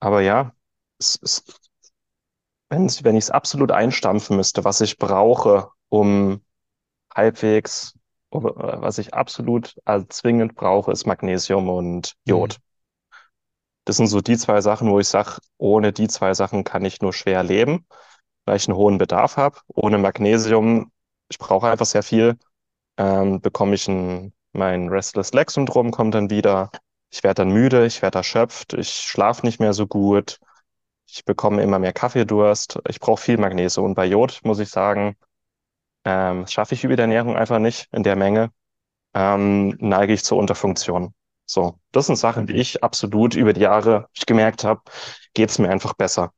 aber 0.00 0.20
ja, 0.22 0.54
es, 0.98 1.18
es, 1.22 1.44
wenn, 2.68 2.86
ich 2.86 3.24
es 3.24 3.30
absolut 3.30 3.70
einstampfen 3.70 4.36
müsste, 4.36 4.64
was 4.64 4.80
ich 4.80 4.98
brauche, 4.98 5.68
um 5.88 6.42
halbwegs, 7.14 7.94
was 8.30 8.98
ich 8.98 9.14
absolut 9.14 9.76
also 9.84 10.06
zwingend 10.08 10.54
brauche, 10.56 10.92
ist 10.92 11.06
Magnesium 11.06 11.68
und 11.68 12.14
Mhm. 12.26 12.48
Das 13.84 13.96
sind 13.96 14.06
so 14.08 14.20
die 14.20 14.36
zwei 14.38 14.60
Sachen, 14.60 14.90
wo 14.90 15.00
ich 15.00 15.08
sage, 15.08 15.38
ohne 15.58 15.92
die 15.92 16.08
zwei 16.08 16.34
Sachen 16.34 16.64
kann 16.64 16.84
ich 16.84 17.00
nur 17.00 17.12
schwer 17.12 17.42
leben, 17.42 17.86
weil 18.44 18.56
ich 18.56 18.68
einen 18.68 18.76
hohen 18.76 18.98
Bedarf 18.98 19.36
habe. 19.36 19.58
Ohne 19.68 19.98
Magnesium, 19.98 20.92
ich 21.28 21.38
brauche 21.38 21.68
einfach 21.68 21.86
sehr 21.86 22.02
viel, 22.02 22.38
ähm, 22.98 23.40
bekomme 23.40 23.74
ich 23.74 23.88
ein, 23.88 24.32
mein 24.52 24.88
Restless 24.88 25.32
Leg 25.32 25.50
Syndrom 25.50 25.90
kommt 25.92 26.14
dann 26.14 26.30
wieder. 26.30 26.70
Ich 27.10 27.22
werde 27.24 27.42
dann 27.42 27.50
müde, 27.52 27.86
ich 27.86 28.02
werde 28.02 28.18
erschöpft, 28.18 28.74
ich 28.74 28.90
schlafe 28.90 29.44
nicht 29.46 29.60
mehr 29.60 29.74
so 29.74 29.86
gut, 29.86 30.38
ich 31.06 31.24
bekomme 31.24 31.62
immer 31.62 31.78
mehr 31.78 31.92
Kaffeedurst. 31.92 32.78
Ich 32.88 32.98
brauche 33.00 33.20
viel 33.20 33.38
Magnesium. 33.38 33.86
Und 33.86 33.94
bei 33.94 34.06
Jod 34.06 34.40
muss 34.44 34.58
ich 34.60 34.70
sagen, 34.70 35.16
ähm, 36.04 36.46
schaffe 36.46 36.74
ich 36.74 36.84
über 36.84 36.96
die 36.96 37.02
Ernährung 37.02 37.36
einfach 37.36 37.58
nicht 37.58 37.88
in 37.92 38.02
der 38.02 38.16
Menge. 38.16 38.50
Ähm, 39.14 39.76
neige 39.80 40.14
ich 40.14 40.24
zur 40.24 40.38
Unterfunktion. 40.38 41.14
So, 41.52 41.78
das 41.92 42.06
sind 42.06 42.16
Sachen, 42.16 42.46
die 42.46 42.54
ich 42.54 42.82
absolut 42.82 43.34
über 43.34 43.52
die 43.52 43.60
Jahre 43.60 44.08
ich 44.14 44.24
gemerkt 44.24 44.64
habe, 44.64 44.80
geht 45.34 45.50
es 45.50 45.58
mir 45.58 45.68
einfach 45.68 45.92
besser. 45.92 46.32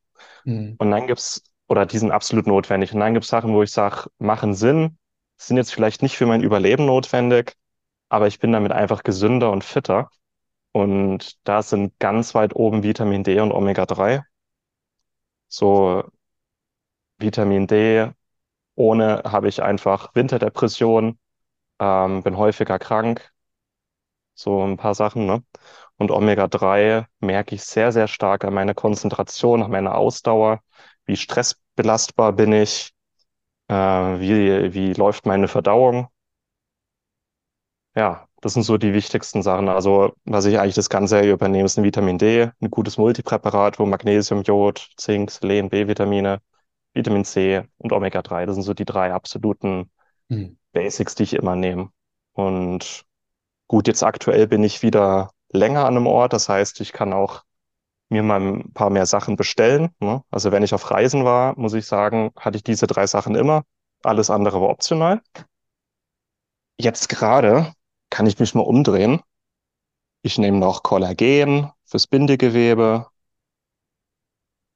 Mhm. 0.45 0.75
Und 0.79 0.91
dann 0.91 1.07
gibt's, 1.07 1.41
oder 1.69 1.87
die 1.87 1.99
sind 1.99 2.11
absolut 2.11 2.49
notwendig. 2.49 2.93
Und 2.93 2.99
dann 2.99 3.15
gibt's 3.15 3.29
Sachen, 3.29 3.55
wo 3.55 3.63
ich 3.63 3.71
sage, 3.71 4.09
machen 4.19 4.55
Sinn, 4.55 4.99
sind 5.37 5.57
jetzt 5.57 5.73
vielleicht 5.73 6.03
nicht 6.03 6.17
für 6.17 6.27
mein 6.27 6.43
Überleben 6.43 6.87
notwendig, 6.87 7.55
aber 8.09 8.27
ich 8.27 8.41
bin 8.41 8.51
damit 8.51 8.73
einfach 8.73 9.05
gesünder 9.05 9.53
und 9.53 9.63
fitter. 9.63 10.11
Und 10.73 11.37
da 11.47 11.63
sind 11.63 11.97
ganz 12.01 12.35
weit 12.35 12.57
oben 12.57 12.83
Vitamin 12.83 13.23
D 13.23 13.39
und 13.39 13.53
Omega-3. 13.53 14.25
So 15.49 16.03
Vitamin 17.19 17.69
D, 17.69 18.11
ohne 18.75 19.23
habe 19.25 19.49
ich 19.49 19.63
einfach 19.63 20.15
Winterdepression, 20.15 21.19
ähm, 21.81 22.23
bin 22.25 22.37
häufiger 22.37 22.79
krank, 22.79 23.34
so 24.35 24.65
ein 24.67 24.77
paar 24.77 24.95
Sachen, 24.95 25.27
ne? 25.27 25.43
Und 25.97 26.11
Omega-3 26.11 27.07
merke 27.21 27.55
ich 27.55 27.65
sehr, 27.65 27.93
sehr 27.93 28.09
stark 28.09 28.45
an 28.45 28.55
meiner 28.55 28.75
Konzentration, 28.75 29.63
an 29.63 29.71
meiner 29.71 29.95
Ausdauer, 29.97 30.61
wie 31.07 31.17
stressbelastbar 31.17 32.33
bin 32.33 32.53
ich, 32.53 32.93
äh, 33.69 33.75
wie, 33.75 34.75
wie 34.75 34.93
läuft 34.95 35.27
meine 35.27 35.49
Verdauung. 35.49 36.09
Ja, 37.97 38.29
das 38.41 38.55
sind 38.55 38.63
so 38.65 38.77
die 38.77 38.93
wichtigsten 38.93 39.43
Sachen. 39.43 39.69
Also, 39.69 40.15
was 40.25 40.45
ich 40.47 40.59
eigentlich 40.59 40.75
das 40.75 40.89
ganze 40.91 41.21
übernehme, 41.21 41.65
ist 41.67 41.79
ein 41.79 41.85
Vitamin 41.85 42.19
D, 42.19 42.51
ein 42.61 42.71
gutes 42.71 42.99
Multipräparat, 42.99 43.79
wo 43.79 43.87
Magnesium, 43.87 44.43
Jod, 44.43 44.91
Zink, 44.97 45.31
Selen, 45.31 45.69
B-Vitamine, 45.71 46.41
Vitamin 46.95 47.25
C 47.25 47.63
und 47.79 47.93
Omega-3, 47.93 48.47
das 48.47 48.57
sind 48.57 48.65
so 48.65 48.75
die 48.75 48.85
drei 48.85 49.13
absoluten 49.13 49.91
Mhm. 50.31 50.57
Basics, 50.73 51.15
die 51.17 51.25
ich 51.25 51.35
immer 51.35 51.57
nehme. 51.57 51.91
Und 52.35 53.05
gut, 53.69 53.87
jetzt 53.89 54.03
aktuell 54.03 54.47
bin 54.47 54.63
ich 54.65 54.83
wieder 54.83 55.31
länger 55.51 55.81
an 55.87 55.97
einem 55.97 56.07
Ort, 56.07 56.33
das 56.33 56.49
heißt, 56.49 56.81
ich 56.81 56.93
kann 56.93 57.13
auch 57.13 57.43
mir 58.11 58.23
mal 58.23 58.41
ein 58.41 58.73
paar 58.75 58.91
mehr 58.91 59.07
Sachen 59.07 59.37
bestellen. 59.37 59.91
Ne? 60.01 60.23
Also 60.31 60.53
wenn 60.53 60.63
ich 60.63 60.75
auf 60.75 60.91
Reisen 60.91 61.25
war, 61.25 61.59
muss 61.59 61.75
ich 61.75 61.87
sagen, 61.87 62.31
hatte 62.39 62.57
ich 62.57 62.65
diese 62.65 62.87
drei 62.87 63.07
Sachen 63.07 63.35
immer. 63.35 63.65
Alles 64.03 64.31
andere 64.31 64.61
war 64.61 64.69
optional. 64.69 65.23
Jetzt 66.79 67.09
gerade 67.09 67.73
kann 68.11 68.27
ich 68.27 68.39
mich 68.39 68.55
mal 68.55 68.63
umdrehen. 68.63 69.21
Ich 70.23 70.39
nehme 70.39 70.59
noch 70.59 70.83
Kollagen 70.83 71.71
fürs 71.85 72.07
Bindegewebe. 72.07 73.07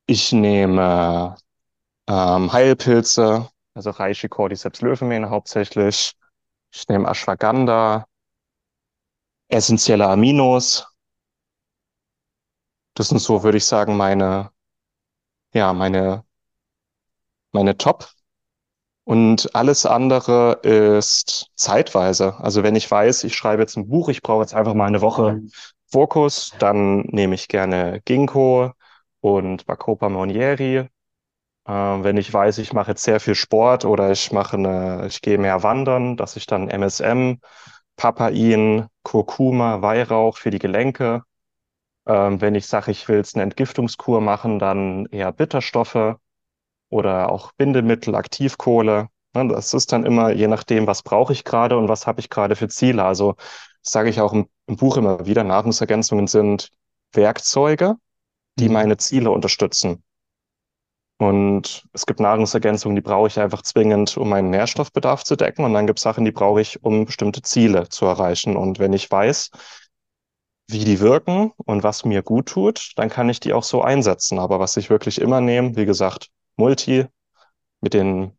Ich 0.06 0.32
nehme 0.32 1.36
ähm, 2.08 2.52
Heilpilze, 2.52 3.48
also 3.74 3.90
Reishi, 3.90 4.28
Cordyceps, 4.28 4.82
Löwenmähne 4.82 5.30
hauptsächlich. 5.30 6.14
Ich 6.72 6.88
nehme 6.88 7.08
Ashwagandha, 7.08 8.07
essentielle 9.48 10.06
Aminos. 10.08 10.86
Das 12.94 13.08
sind 13.08 13.18
so, 13.20 13.42
würde 13.44 13.56
ich 13.58 13.64
sagen, 13.64 13.96
meine, 13.96 14.50
ja, 15.52 15.72
meine, 15.72 16.24
meine 17.52 17.76
Top. 17.76 18.08
Und 19.04 19.54
alles 19.54 19.86
andere 19.86 20.60
ist 20.62 21.50
zeitweise. 21.56 22.36
Also 22.40 22.62
wenn 22.62 22.76
ich 22.76 22.90
weiß, 22.90 23.24
ich 23.24 23.34
schreibe 23.36 23.62
jetzt 23.62 23.76
ein 23.76 23.88
Buch, 23.88 24.08
ich 24.10 24.22
brauche 24.22 24.42
jetzt 24.42 24.54
einfach 24.54 24.74
mal 24.74 24.86
eine 24.86 25.00
Woche 25.00 25.40
Fokus, 25.90 26.52
dann 26.58 27.00
nehme 27.06 27.34
ich 27.34 27.48
gerne 27.48 28.02
Ginkgo 28.04 28.72
und 29.20 29.64
Bacopa 29.66 30.10
Monnieri. 30.10 30.88
Ähm, 31.68 32.04
wenn 32.04 32.16
ich 32.18 32.32
weiß, 32.32 32.58
ich 32.58 32.72
mache 32.72 32.92
jetzt 32.92 33.04
sehr 33.04 33.20
viel 33.20 33.34
Sport 33.34 33.84
oder 33.84 34.10
ich 34.10 34.32
mache 34.32 34.56
eine, 34.56 35.06
ich 35.08 35.22
gehe 35.22 35.38
mehr 35.38 35.62
wandern, 35.62 36.16
dass 36.16 36.36
ich 36.36 36.46
dann 36.46 36.68
MSM, 36.70 37.40
Papain, 37.98 38.88
Kurkuma, 39.04 39.82
Weihrauch 39.82 40.38
für 40.38 40.50
die 40.52 40.60
Gelenke. 40.60 41.24
Ähm, 42.06 42.40
wenn 42.40 42.54
ich 42.54 42.66
sage, 42.66 42.90
ich 42.90 43.08
will 43.08 43.16
jetzt 43.18 43.34
eine 43.36 43.44
Entgiftungskur 43.44 44.20
machen, 44.20 44.58
dann 44.58 45.06
eher 45.06 45.32
Bitterstoffe 45.32 46.16
oder 46.90 47.30
auch 47.30 47.52
Bindemittel, 47.52 48.14
Aktivkohle. 48.14 49.08
Ne, 49.34 49.48
Das 49.48 49.74
ist 49.74 49.92
dann 49.92 50.04
immer 50.06 50.32
je 50.32 50.48
nachdem, 50.48 50.86
was 50.86 51.02
brauche 51.02 51.32
ich 51.32 51.44
gerade 51.44 51.76
und 51.78 51.88
was 51.88 52.06
habe 52.06 52.20
ich 52.20 52.30
gerade 52.30 52.56
für 52.56 52.68
Ziele. 52.68 53.04
Also 53.04 53.36
sage 53.82 54.10
ich 54.10 54.20
auch 54.20 54.32
im, 54.32 54.48
im 54.66 54.76
Buch 54.76 54.96
immer 54.96 55.26
wieder, 55.26 55.44
Nahrungsergänzungen 55.44 56.26
sind 56.28 56.70
Werkzeuge, 57.14 57.96
die 58.58 58.68
Mhm. 58.68 58.74
meine 58.74 58.96
Ziele 58.98 59.30
unterstützen. 59.32 60.04
Und 61.18 61.84
es 61.92 62.06
gibt 62.06 62.20
Nahrungsergänzungen, 62.20 62.94
die 62.94 63.02
brauche 63.02 63.26
ich 63.26 63.40
einfach 63.40 63.62
zwingend, 63.62 64.16
um 64.16 64.28
meinen 64.28 64.50
Nährstoffbedarf 64.50 65.24
zu 65.24 65.34
decken. 65.36 65.64
Und 65.64 65.74
dann 65.74 65.86
gibt 65.86 65.98
es 65.98 66.04
Sachen, 66.04 66.24
die 66.24 66.30
brauche 66.32 66.60
ich, 66.60 66.82
um 66.84 67.06
bestimmte 67.06 67.42
Ziele 67.42 67.88
zu 67.88 68.06
erreichen. 68.06 68.56
Und 68.56 68.78
wenn 68.78 68.92
ich 68.92 69.10
weiß, 69.10 69.50
wie 70.68 70.84
die 70.84 71.00
wirken 71.00 71.52
und 71.56 71.82
was 71.82 72.04
mir 72.04 72.22
gut 72.22 72.46
tut, 72.50 72.92
dann 72.96 73.08
kann 73.08 73.28
ich 73.28 73.40
die 73.40 73.52
auch 73.52 73.62
so 73.64 73.82
einsetzen. 73.82 74.38
Aber 74.38 74.60
was 74.60 74.76
ich 74.76 74.90
wirklich 74.90 75.20
immer 75.20 75.40
nehme, 75.40 75.76
wie 75.76 75.86
gesagt, 75.86 76.28
Multi 76.56 77.06
mit 77.80 77.94
den 77.94 78.32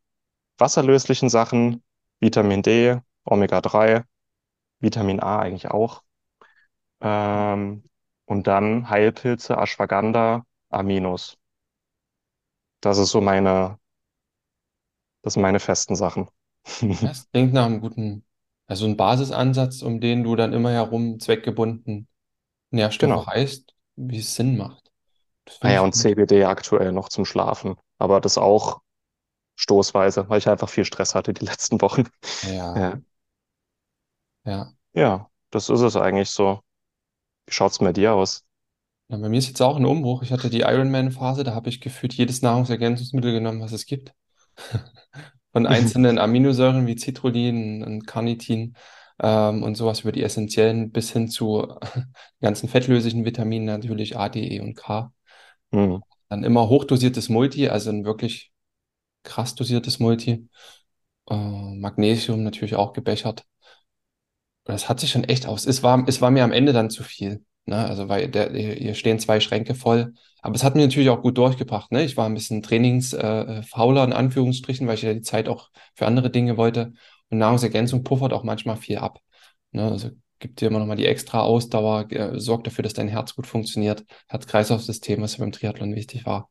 wasserlöslichen 0.60 1.30
Sachen, 1.30 1.84
Vitamin 2.22 2.64
D, 2.64 3.00
Omega-3, 3.26 4.04
Vitamin 4.82 5.22
A 5.22 5.40
eigentlich 5.40 5.70
auch. 5.72 6.04
Ähm, 7.02 7.86
und 8.26 8.48
dann 8.48 8.90
Heilpilze, 8.90 9.58
Ashwagandha, 9.58 10.46
Aminos. 10.70 11.39
Das 12.82 12.98
ist 12.98 13.12
so 13.12 13.22
meine, 13.22 13.80
das 15.24 15.34
sind 15.34 15.42
meine 15.44 15.60
festen 15.60 15.96
Sachen. 15.96 16.28
Das 17.02 17.30
klingt 17.32 17.54
nach 17.54 17.66
einem 17.66 17.82
guten 17.82 18.26
Also 18.68 18.86
ein 18.86 18.96
Basisansatz, 18.98 19.82
um 19.82 20.00
den 20.02 20.24
du 20.24 20.36
dann 20.36 20.54
immer 20.54 20.72
herum 20.72 21.20
zweckgebunden 21.20 22.08
Nährstoffe 22.72 23.16
Genau. 23.16 23.28
reißt, 23.28 23.76
wie 23.98 24.20
es 24.20 24.36
Sinn 24.36 24.58
macht. 24.58 24.92
Das 25.46 25.58
Ah 25.62 25.70
finde 25.70 25.74
ja, 25.74 25.82
ich 25.82 25.84
und 25.84 25.94
gut. 25.94 25.96
CBD 25.96 26.46
aktuell 26.46 26.92
noch 26.92 27.10
zum 27.10 27.26
Schlafen. 27.26 27.76
Aber 27.98 28.22
das 28.22 28.38
auch 28.38 28.82
stoßweise, 29.58 30.30
weil 30.30 30.40
ich 30.40 30.50
einfach 30.50 30.70
viel 30.70 30.86
Stress 30.86 31.16
hatte 31.16 31.34
die 31.34 31.46
letzten 31.46 31.82
Wochen. 31.82 32.06
Ja, 32.42 32.76
Ja, 32.76 33.02
ja. 34.46 34.74
ja, 34.94 35.30
das 35.52 35.70
ist 35.70 35.82
es 35.82 35.96
eigentlich 35.96 36.30
so. 36.30 36.62
Wie 37.48 37.54
schaut's 37.54 37.82
mit 37.82 37.98
dir 37.98 38.14
aus? 38.16 38.46
Na, 39.10 39.18
bei 39.18 39.30
mir 39.30 39.38
ist 39.40 39.48
jetzt 39.48 39.62
auch 39.62 39.78
ein 39.78 39.86
Umbruch. 39.86 40.22
Ich 40.24 40.32
hatte 40.32 40.50
die 40.50 40.62
Ironman-Phase, 40.62 41.44
da 41.44 41.56
habe 41.56 41.70
ich 41.70 41.82
gefühlt 41.82 42.14
jedes 42.14 42.42
Nahrungsergänzungsmittel 42.44 43.34
genommen, 43.34 43.62
was 43.62 43.72
es 43.74 43.86
gibt. 43.86 44.14
Von 45.52 45.66
einzelnen 45.68 46.20
Aminosäuren 46.20 46.88
wie 46.88 46.98
Citrullin 46.98 47.84
und 47.84 48.06
Carnitin 48.08 48.76
ähm, 49.20 49.64
und 49.64 49.76
sowas 49.76 50.02
über 50.02 50.12
die 50.12 50.24
essentiellen 50.24 50.92
bis 50.92 51.12
hin 51.12 51.30
zu 51.30 51.68
ganzen 52.42 52.70
fettlöslichen 52.70 53.26
Vitaminen, 53.26 53.66
natürlich 53.68 54.18
A, 54.18 54.30
D, 54.30 54.42
E 54.58 54.62
und 54.62 54.76
K. 54.76 55.12
Hm, 55.74 56.02
Dann 56.30 56.44
immer 56.44 56.70
hochdosiertes 56.70 57.30
Multi, 57.30 57.70
also 57.70 57.90
ein 57.90 58.06
wirklich 58.06 58.52
krass 59.24 59.56
dosiertes 59.56 60.00
Multi. 60.00 60.50
Äh, 61.30 61.36
Magnesium 61.36 62.44
natürlich 62.44 62.76
auch 62.76 62.94
gebechert. 62.94 63.46
Das 64.64 64.88
hat 64.88 65.00
sich 65.02 65.12
schon 65.12 65.26
echt 65.26 65.48
aus. 65.48 65.66
Es 65.66 65.84
war, 65.84 66.08
es 66.08 66.22
war 66.22 66.32
mir 66.32 66.44
am 66.46 66.52
Ende 66.54 66.72
dann 66.74 66.90
zu 66.90 67.04
viel. 67.04 67.44
Ne? 67.70 67.86
Also, 67.86 68.10
weil 68.10 68.28
der, 68.28 68.52
hier 68.52 68.96
stehen 68.96 69.20
zwei 69.20 69.40
Schränke 69.40 69.76
voll. 69.76 70.14
Aber 70.42 70.56
es 70.56 70.64
hat 70.64 70.76
mir 70.76 70.82
natürlich 70.82 71.10
auch 71.10 71.22
gut 71.22 71.38
durchgebracht. 71.38 71.92
Ne? 71.92 72.04
Ich 72.04 72.18
war 72.18 72.26
ein 72.26 72.34
bisschen 72.34 72.62
trainingsfauler, 72.62 73.60
äh, 73.60 73.64
fauler 73.64 74.04
in 74.04 74.14
Anführungsstrichen, 74.14 74.88
weil 74.88 74.96
ich 74.96 75.04
ja 75.04 75.14
die 75.14 75.22
Zeit 75.22 75.48
auch 75.48 75.70
für 75.96 76.08
andere 76.08 76.30
Dinge 76.32 76.58
wollte. 76.58 76.94
Und 77.30 77.38
Nahrungsergänzung 77.38 78.04
puffert 78.04 78.34
auch 78.34 78.44
manchmal 78.44 78.78
viel 78.78 78.98
ab. 78.98 79.20
Ne? 79.72 79.84
Also 79.84 80.10
gibt 80.40 80.62
dir 80.62 80.70
immer 80.70 80.80
nochmal 80.80 80.98
die 80.98 81.06
extra 81.06 81.42
Ausdauer, 81.42 82.12
äh, 82.12 82.40
sorgt 82.40 82.68
dafür, 82.68 82.84
dass 82.84 82.94
dein 82.94 83.08
Herz 83.08 83.36
gut 83.36 83.46
funktioniert. 83.48 84.06
Herz-Kreislauf-System, 84.28 85.22
was 85.22 85.38
ja 85.38 85.44
beim 85.44 85.52
Triathlon 85.52 85.96
wichtig 85.96 86.26
war. 86.26 86.50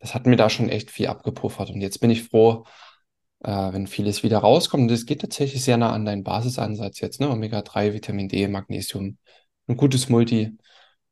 Das 0.00 0.14
hat 0.14 0.26
mir 0.26 0.36
da 0.36 0.50
schon 0.50 0.68
echt 0.68 0.90
viel 0.90 1.06
abgepuffert. 1.06 1.70
Und 1.70 1.80
jetzt 1.80 2.00
bin 2.00 2.10
ich 2.10 2.24
froh, 2.24 2.64
äh, 3.44 3.72
wenn 3.72 3.86
vieles 3.86 4.22
wieder 4.22 4.38
rauskommt. 4.38 4.82
Und 4.82 4.90
das 4.90 5.06
geht 5.06 5.20
tatsächlich 5.22 5.64
sehr 5.64 5.76
nah 5.76 5.92
an 5.92 6.04
deinen 6.04 6.24
Basisansatz 6.24 7.00
jetzt, 7.00 7.20
ne? 7.20 7.30
Omega-3, 7.30 7.94
Vitamin 7.94 8.28
D, 8.28 8.48
Magnesium, 8.48 9.18
ein 9.68 9.76
gutes 9.76 10.08
Multi 10.08 10.56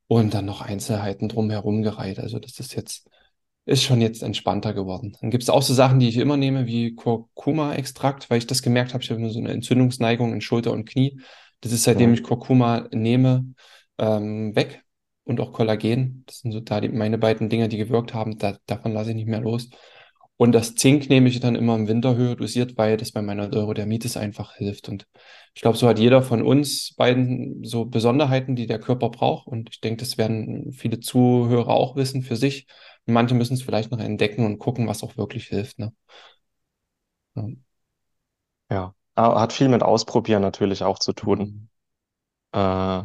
und 0.09 0.35
dann 0.35 0.45
noch 0.45 0.61
Einzelheiten 0.61 1.29
drumherum 1.29 1.83
gereiht. 1.83 2.19
Also 2.19 2.39
das 2.39 2.59
ist 2.59 2.75
jetzt, 2.75 3.09
ist 3.65 3.83
schon 3.83 4.01
jetzt 4.01 4.23
entspannter 4.23 4.73
geworden. 4.73 5.17
Dann 5.21 5.31
gibt 5.31 5.43
es 5.43 5.51
auch 5.51 5.63
so 5.63 5.75
Sachen, 5.75 5.99
die 5.99 6.09
ich 6.09 6.17
immer 6.17 6.37
nehme, 6.37 6.67
wie 6.67 6.95
Kurkuma-Extrakt, 6.95 8.31
weil 8.31 8.39
ich 8.39 8.47
das 8.47 8.63
gemerkt 8.63 8.95
habe, 8.95 9.03
ich 9.03 9.11
habe 9.11 9.21
immer 9.21 9.31
so 9.31 9.41
eine 9.41 9.53
Entzündungsneigung 9.53 10.33
in 10.33 10.41
Schulter 10.41 10.73
und 10.73 10.89
Knie. 10.89 11.21
Das 11.61 11.73
ist, 11.73 11.85
seitdem 11.85 12.09
hm, 12.09 12.15
ich 12.15 12.23
Kurkuma 12.23 12.89
nehme, 12.93 13.55
ähm, 13.99 14.55
weg. 14.55 14.83
Und 15.25 15.41
auch 15.41 15.53
Kollagen. 15.53 16.23
Das 16.27 16.39
sind 16.39 16.53
so 16.53 16.61
da 16.61 16.81
die, 16.81 16.89
meine 16.89 17.19
beiden 17.19 17.49
Dinge, 17.49 17.69
die 17.69 17.79
gewirkt 17.79 18.15
haben. 18.15 18.39
Da, 18.39 18.59
davon 18.67 18.93
lasse 18.93 19.11
ich 19.11 19.17
nicht 19.17 19.27
mehr 19.27 19.41
los. 19.41 19.69
Und 20.39 20.53
das 20.53 20.75
Zink 20.75 21.09
nehme 21.09 21.29
ich 21.29 21.41
dann 21.41 21.55
immer 21.57 21.75
im 21.77 21.89
Winter 21.89 22.15
höher 22.15 22.37
dosiert, 22.37 22.77
weil 22.77 22.99
das 22.99 23.13
bei 23.13 23.23
meiner 23.23 23.49
Neurodermitis 23.49 24.17
einfach 24.19 24.55
hilft. 24.55 24.89
Und 24.89 25.07
ich 25.55 25.63
glaube, 25.63 25.79
so 25.79 25.89
hat 25.89 25.99
jeder 25.99 26.23
von 26.23 26.43
uns 26.43 26.95
beiden 26.95 27.65
so 27.65 27.87
Besonderheiten, 27.87 28.55
die 28.55 28.67
der 28.67 28.79
Körper 28.79 29.09
braucht. 29.09 29.47
Und 29.47 29.71
ich 29.73 29.81
denke, 29.81 30.01
das 30.05 30.19
werden 30.19 30.73
viele 30.73 31.01
Zuhörer 31.01 31.71
auch 31.71 31.97
wissen 31.97 32.23
für 32.23 32.37
sich. 32.37 32.67
Und 33.07 33.15
manche 33.15 33.35
müssen 33.35 33.55
es 33.55 33.63
vielleicht 33.63 33.91
noch 33.91 34.01
entdecken 34.01 34.45
und 34.45 34.59
gucken, 34.59 34.87
was 34.89 35.03
auch 35.03 35.17
wirklich 35.17 35.47
hilft. 35.47 35.79
Ne? 35.79 35.93
Ja. 37.35 37.43
ja. 38.71 38.95
Ah, 39.15 39.41
Hat 39.41 39.53
viel 39.53 39.69
mit 39.69 39.83
Ausprobieren 39.83 40.43
natürlich 40.43 40.83
auch 40.83 40.99
zu 40.99 41.13
tun. 41.13 41.69
Mhm. 42.53 42.61
Äh, 42.61 43.05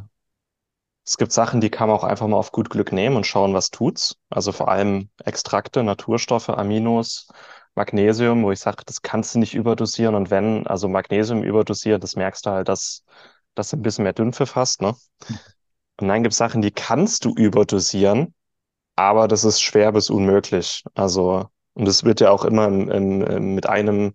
es 1.12 1.18
gibt 1.18 1.32
Sachen, 1.34 1.62
die 1.62 1.70
kann 1.70 1.90
man 1.90 1.98
auch 1.98 2.04
einfach 2.06 2.28
mal 2.28 2.38
auf 2.38 2.52
gut 2.52 2.70
Glück 2.70 2.92
nehmen 2.94 3.16
und 3.18 3.26
schauen, 3.28 3.54
was 3.54 3.70
tut's. 3.70 4.18
Also 4.30 4.52
vor 4.52 4.70
allem 4.70 5.10
Extrakte, 5.24 5.84
Naturstoffe, 5.84 6.50
Aminos, 6.50 7.28
Magnesium, 7.76 8.44
wo 8.44 8.52
ich 8.52 8.60
sage, 8.60 8.84
das 8.86 9.02
kannst 9.02 9.36
du 9.36 9.40
nicht 9.40 9.54
überdosieren. 9.56 10.16
Und 10.16 10.30
wenn, 10.32 10.66
also 10.68 10.88
Magnesium 10.88 11.44
überdosiert, 11.44 12.04
das 12.04 12.16
merkst 12.16 12.46
du 12.46 12.52
halt, 12.52 12.70
dass, 12.70 13.04
dass 13.56 13.70
du 13.72 13.78
ein 13.78 13.82
bisschen 13.82 14.04
mehr 14.04 14.14
Dünnpfiff 14.14 14.56
hast, 14.56 14.82
ne? 14.82 14.96
Und 16.00 16.08
dann 16.08 16.24
gibt 16.24 16.34
es 16.34 16.38
Sachen, 16.38 16.62
die 16.62 16.72
kannst 16.72 17.26
du 17.26 17.34
überdosieren, 17.36 18.34
aber 18.96 19.28
das 19.28 19.46
ist 19.46 19.62
schwer 19.62 19.92
bis 19.94 20.10
unmöglich. 20.12 20.84
Also, 20.96 21.50
und 21.74 21.86
das 21.88 22.04
wird 22.06 22.22
ja 22.22 22.32
auch 22.32 22.46
immer 22.46 22.68
im, 22.68 22.90
im, 22.92 23.22
im- 23.24 23.56
mit 23.56 23.68
einem, 23.68 24.14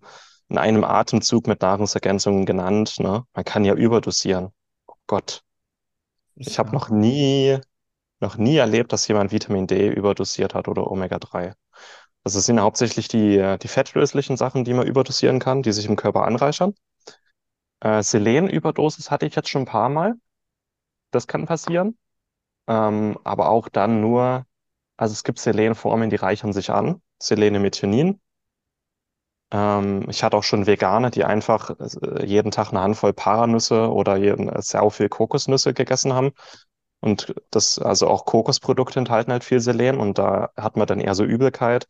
in 0.49 0.59
einem 0.59 0.83
Atemzug 0.85 1.47
mit 1.47 1.61
Nahrungsergänzungen 1.61 2.45
genannt, 2.47 2.97
ne? 2.99 3.25
Man 3.33 3.45
kann 3.45 3.65
ja 3.65 3.75
überdosieren. 3.75 4.49
Oh 4.87 4.95
Gott. 5.07 5.43
Ich 6.39 6.59
habe 6.59 6.71
noch 6.71 6.89
nie, 6.89 7.57
noch 8.19 8.37
nie 8.37 8.57
erlebt, 8.57 8.93
dass 8.93 9.07
jemand 9.07 9.31
Vitamin 9.31 9.67
D 9.67 9.89
überdosiert 9.89 10.53
hat 10.55 10.67
oder 10.67 10.89
Omega-3. 10.91 11.53
Also 12.23 12.39
es 12.39 12.45
sind 12.45 12.59
hauptsächlich 12.61 13.07
die, 13.07 13.57
die 13.61 13.67
fettlöslichen 13.67 14.37
Sachen, 14.37 14.63
die 14.65 14.73
man 14.73 14.87
überdosieren 14.87 15.39
kann, 15.39 15.63
die 15.63 15.71
sich 15.73 15.87
im 15.87 15.95
Körper 15.95 16.23
anreichern. 16.25 16.75
Äh, 17.79 18.03
Selenüberdosis 18.03 19.11
hatte 19.11 19.25
ich 19.25 19.35
jetzt 19.35 19.49
schon 19.49 19.63
ein 19.63 19.65
paar 19.65 19.89
Mal. 19.89 20.15
Das 21.11 21.27
kann 21.27 21.45
passieren. 21.45 21.97
Ähm, 22.67 23.17
aber 23.23 23.49
auch 23.49 23.69
dann 23.69 24.01
nur, 24.01 24.45
also 24.97 25.13
es 25.13 25.23
gibt 25.23 25.39
Selenformen, 25.39 26.09
die 26.09 26.17
reichern 26.17 26.53
sich 26.53 26.71
an. 26.71 27.01
Selenemethionin. 27.21 28.21
Ähm, 29.51 30.05
ich 30.09 30.23
hatte 30.23 30.37
auch 30.37 30.43
schon 30.43 30.67
Veganer, 30.67 31.09
die 31.09 31.23
einfach 31.23 31.71
äh, 31.79 32.25
jeden 32.25 32.51
Tag 32.51 32.69
eine 32.71 32.81
Handvoll 32.81 33.13
Paranüsse 33.13 33.91
oder 33.91 34.17
jeden, 34.17 34.49
äh, 34.49 34.61
sehr 34.61 34.89
viel 34.91 35.09
Kokosnüsse 35.09 35.73
gegessen 35.73 36.13
haben. 36.13 36.31
Und 36.99 37.33
das, 37.51 37.79
also 37.79 38.07
auch 38.07 38.25
Kokosprodukte 38.25 38.99
enthalten 38.99 39.31
halt 39.31 39.43
viel 39.43 39.59
Selen 39.59 39.99
und 39.99 40.17
da 40.17 40.49
hat 40.57 40.77
man 40.77 40.87
dann 40.87 40.99
eher 40.99 41.15
so 41.15 41.23
Übelkeit. 41.23 41.87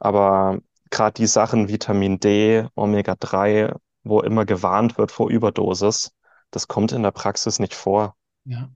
Aber 0.00 0.58
gerade 0.90 1.14
die 1.14 1.26
Sachen 1.26 1.68
Vitamin 1.68 2.20
D, 2.20 2.66
Omega-3, 2.74 3.74
wo 4.02 4.20
immer 4.20 4.44
gewarnt 4.44 4.98
wird 4.98 5.12
vor 5.12 5.30
Überdosis, 5.30 6.12
das 6.50 6.68
kommt 6.68 6.92
in 6.92 7.02
der 7.02 7.12
Praxis 7.12 7.58
nicht 7.58 7.74
vor. 7.74 8.16
ja, 8.44 8.68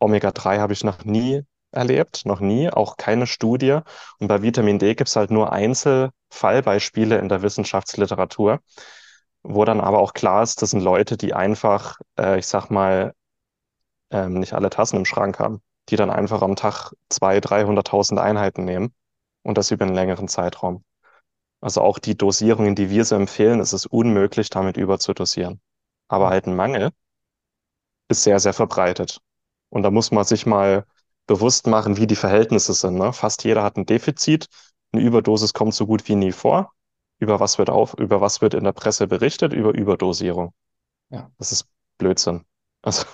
Omega-3 0.00 0.58
habe 0.58 0.72
ich 0.72 0.82
noch 0.82 1.04
nie 1.04 1.44
erlebt, 1.72 2.26
noch 2.26 2.40
nie, 2.40 2.70
auch 2.70 2.96
keine 2.96 3.26
Studie. 3.26 3.78
Und 4.18 4.28
bei 4.28 4.42
Vitamin 4.42 4.78
D 4.78 4.94
gibt 4.94 5.08
es 5.08 5.16
halt 5.16 5.30
nur 5.30 5.52
Einzelfallbeispiele 5.52 7.18
in 7.18 7.28
der 7.28 7.42
Wissenschaftsliteratur, 7.42 8.60
wo 9.42 9.64
dann 9.64 9.80
aber 9.80 10.00
auch 10.00 10.12
klar 10.14 10.42
ist, 10.42 10.62
das 10.62 10.70
sind 10.70 10.80
Leute, 10.82 11.16
die 11.16 11.34
einfach, 11.34 11.98
äh, 12.18 12.38
ich 12.38 12.46
sag 12.46 12.70
mal, 12.70 13.14
ähm, 14.10 14.34
nicht 14.40 14.52
alle 14.54 14.70
Tassen 14.70 14.96
im 14.96 15.04
Schrank 15.04 15.38
haben, 15.38 15.62
die 15.88 15.96
dann 15.96 16.10
einfach 16.10 16.42
am 16.42 16.56
Tag 16.56 16.92
200.000, 17.10 17.40
300.000 17.40 18.18
Einheiten 18.20 18.64
nehmen 18.64 18.94
und 19.42 19.58
das 19.58 19.70
über 19.70 19.84
einen 19.84 19.94
längeren 19.94 20.28
Zeitraum. 20.28 20.84
Also 21.60 21.82
auch 21.82 21.98
die 21.98 22.16
Dosierungen, 22.16 22.74
die 22.76 22.90
wir 22.90 23.04
so 23.04 23.16
empfehlen, 23.16 23.60
ist 23.60 23.72
es 23.72 23.86
unmöglich, 23.86 24.50
damit 24.50 24.76
überzudosieren. 24.76 25.60
Aber 26.08 26.30
halt 26.30 26.46
ein 26.46 26.56
Mangel 26.56 26.90
ist 28.08 28.22
sehr, 28.24 28.38
sehr 28.40 28.52
verbreitet. 28.52 29.20
Und 29.70 29.82
da 29.82 29.90
muss 29.90 30.10
man 30.10 30.24
sich 30.24 30.46
mal 30.46 30.84
bewusst 31.30 31.66
machen, 31.68 31.96
wie 31.96 32.06
die 32.08 32.16
Verhältnisse 32.16 32.74
sind. 32.74 32.96
Ne? 32.96 33.12
Fast 33.14 33.44
jeder 33.44 33.62
hat 33.62 33.76
ein 33.78 33.86
Defizit. 33.86 34.48
Eine 34.92 35.02
Überdosis 35.04 35.54
kommt 35.54 35.74
so 35.74 35.86
gut 35.86 36.08
wie 36.08 36.16
nie 36.16 36.32
vor. 36.32 36.72
Über 37.20 37.40
was 37.40 37.58
wird 37.58 37.70
auf, 37.70 37.94
über 37.98 38.20
was 38.20 38.40
wird 38.42 38.54
in 38.54 38.64
der 38.64 38.72
Presse 38.72 39.06
berichtet? 39.08 39.52
Über 39.54 39.74
Überdosierung. 39.74 40.52
ja. 41.10 41.30
Das 41.38 41.52
ist 41.52 41.68
Blödsinn. 41.98 42.44
Also, 42.82 43.04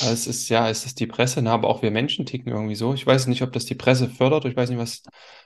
Es 0.00 0.26
ist 0.26 0.48
ja, 0.48 0.68
es 0.68 0.84
ist 0.86 0.98
die 1.00 1.06
Presse, 1.06 1.42
ne? 1.42 1.50
Aber 1.50 1.68
auch 1.68 1.82
wir 1.82 1.90
Menschen 1.90 2.26
ticken 2.26 2.50
irgendwie 2.52 2.74
so. 2.74 2.94
Ich 2.94 3.06
weiß 3.06 3.26
nicht, 3.26 3.42
ob 3.42 3.52
das 3.52 3.66
die 3.66 3.74
Presse 3.74 4.08
fördert. 4.08 4.44
Ich 4.46 4.56
weiß 4.56 4.70
nicht, 4.70 4.78
was 4.78 5.02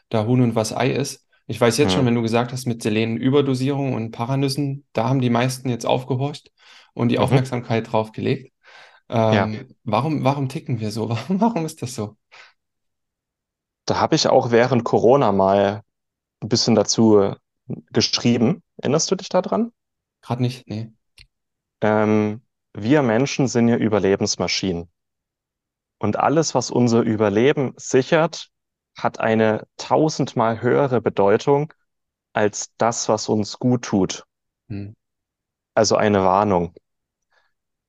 da 0.09 0.25
Huhn 0.27 0.40
und 0.40 0.55
was 0.55 0.73
Ei 0.75 0.90
ist. 0.92 1.27
Ich 1.47 1.61
weiß 1.61 1.77
jetzt 1.79 1.92
schon, 1.92 2.05
hm. 2.05 2.07
wenn 2.07 2.14
du 2.14 2.23
gesagt 2.23 2.53
hast, 2.53 2.66
mit 2.66 2.83
Selenüberdosierung 2.83 3.92
und 3.95 4.12
Paranüssen, 4.12 4.87
da 4.92 5.09
haben 5.09 5.21
die 5.21 5.31
meisten 5.31 5.69
jetzt 5.69 5.85
aufgehorcht 5.87 6.51
und 6.95 7.09
die 7.11 7.19
Mhm. 7.19 7.19
Aufmerksamkeit 7.19 7.92
drauf 7.92 8.12
gelegt. 8.12 8.53
Ja, 9.29 9.45
Ähm, 9.45 9.75
warum, 9.85 10.25
warum 10.25 10.49
ticken 10.49 10.81
wir 10.81 10.90
so? 10.90 11.09
Warum, 11.11 11.40
warum 11.40 11.66
ist 11.66 11.83
das 11.83 11.95
so? 11.95 12.16
da 13.87 14.01
habe 14.01 14.14
ich 14.16 14.29
auch 14.29 14.51
während 14.51 14.85
Corona 14.85 15.33
mal 15.33 15.83
ein 16.42 16.49
bisschen 16.51 16.75
dazu 16.75 17.35
geschrieben. 17.92 18.62
Erinnerst 18.79 19.11
du 19.11 19.16
dich 19.16 19.29
daran? 19.29 19.73
Gerade 20.21 20.42
nicht? 20.42 20.66
Nee. 20.69 20.92
Ähm, 21.81 22.42
wir 22.75 23.01
Menschen 23.03 23.49
sind 23.49 23.69
ja 23.69 23.77
Überlebensmaschinen. 23.79 24.90
Und 25.99 26.16
alles, 26.19 26.55
was 26.55 26.71
unser 26.71 27.03
Überleben 27.03 27.75
sichert, 27.77 28.49
hat 28.97 29.21
eine 29.21 29.66
tausendmal 29.77 30.62
höhere 30.62 31.03
Bedeutung 31.03 31.71
als 32.33 32.73
das, 32.79 33.09
was 33.11 33.29
uns 33.29 33.59
gut 33.59 33.83
tut. 33.85 34.25
Hm. 34.69 34.92
Also 35.75 35.95
eine 35.97 36.25
Warnung. 36.25 36.75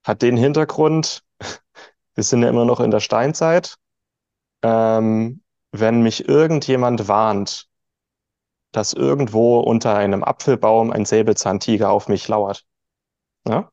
Hat 0.07 0.21
den 0.21 0.37
Hintergrund, 0.37 1.25
wir 2.15 2.23
sind 2.23 2.41
ja 2.41 2.47
immer 2.47 2.63
noch 2.63 2.79
in 2.79 2.91
der 2.91 3.01
Steinzeit. 3.01 3.75
Ähm, 4.63 5.43
wenn 5.73 6.01
mich 6.01 6.29
irgendjemand 6.29 7.09
warnt, 7.09 7.67
dass 8.71 8.93
irgendwo 8.93 9.59
unter 9.59 9.95
einem 9.95 10.23
Apfelbaum 10.23 10.91
ein 10.91 11.03
Säbelzahntiger 11.03 11.89
auf 11.89 12.07
mich 12.07 12.25
lauert, 12.29 12.63
Ja? 13.45 13.69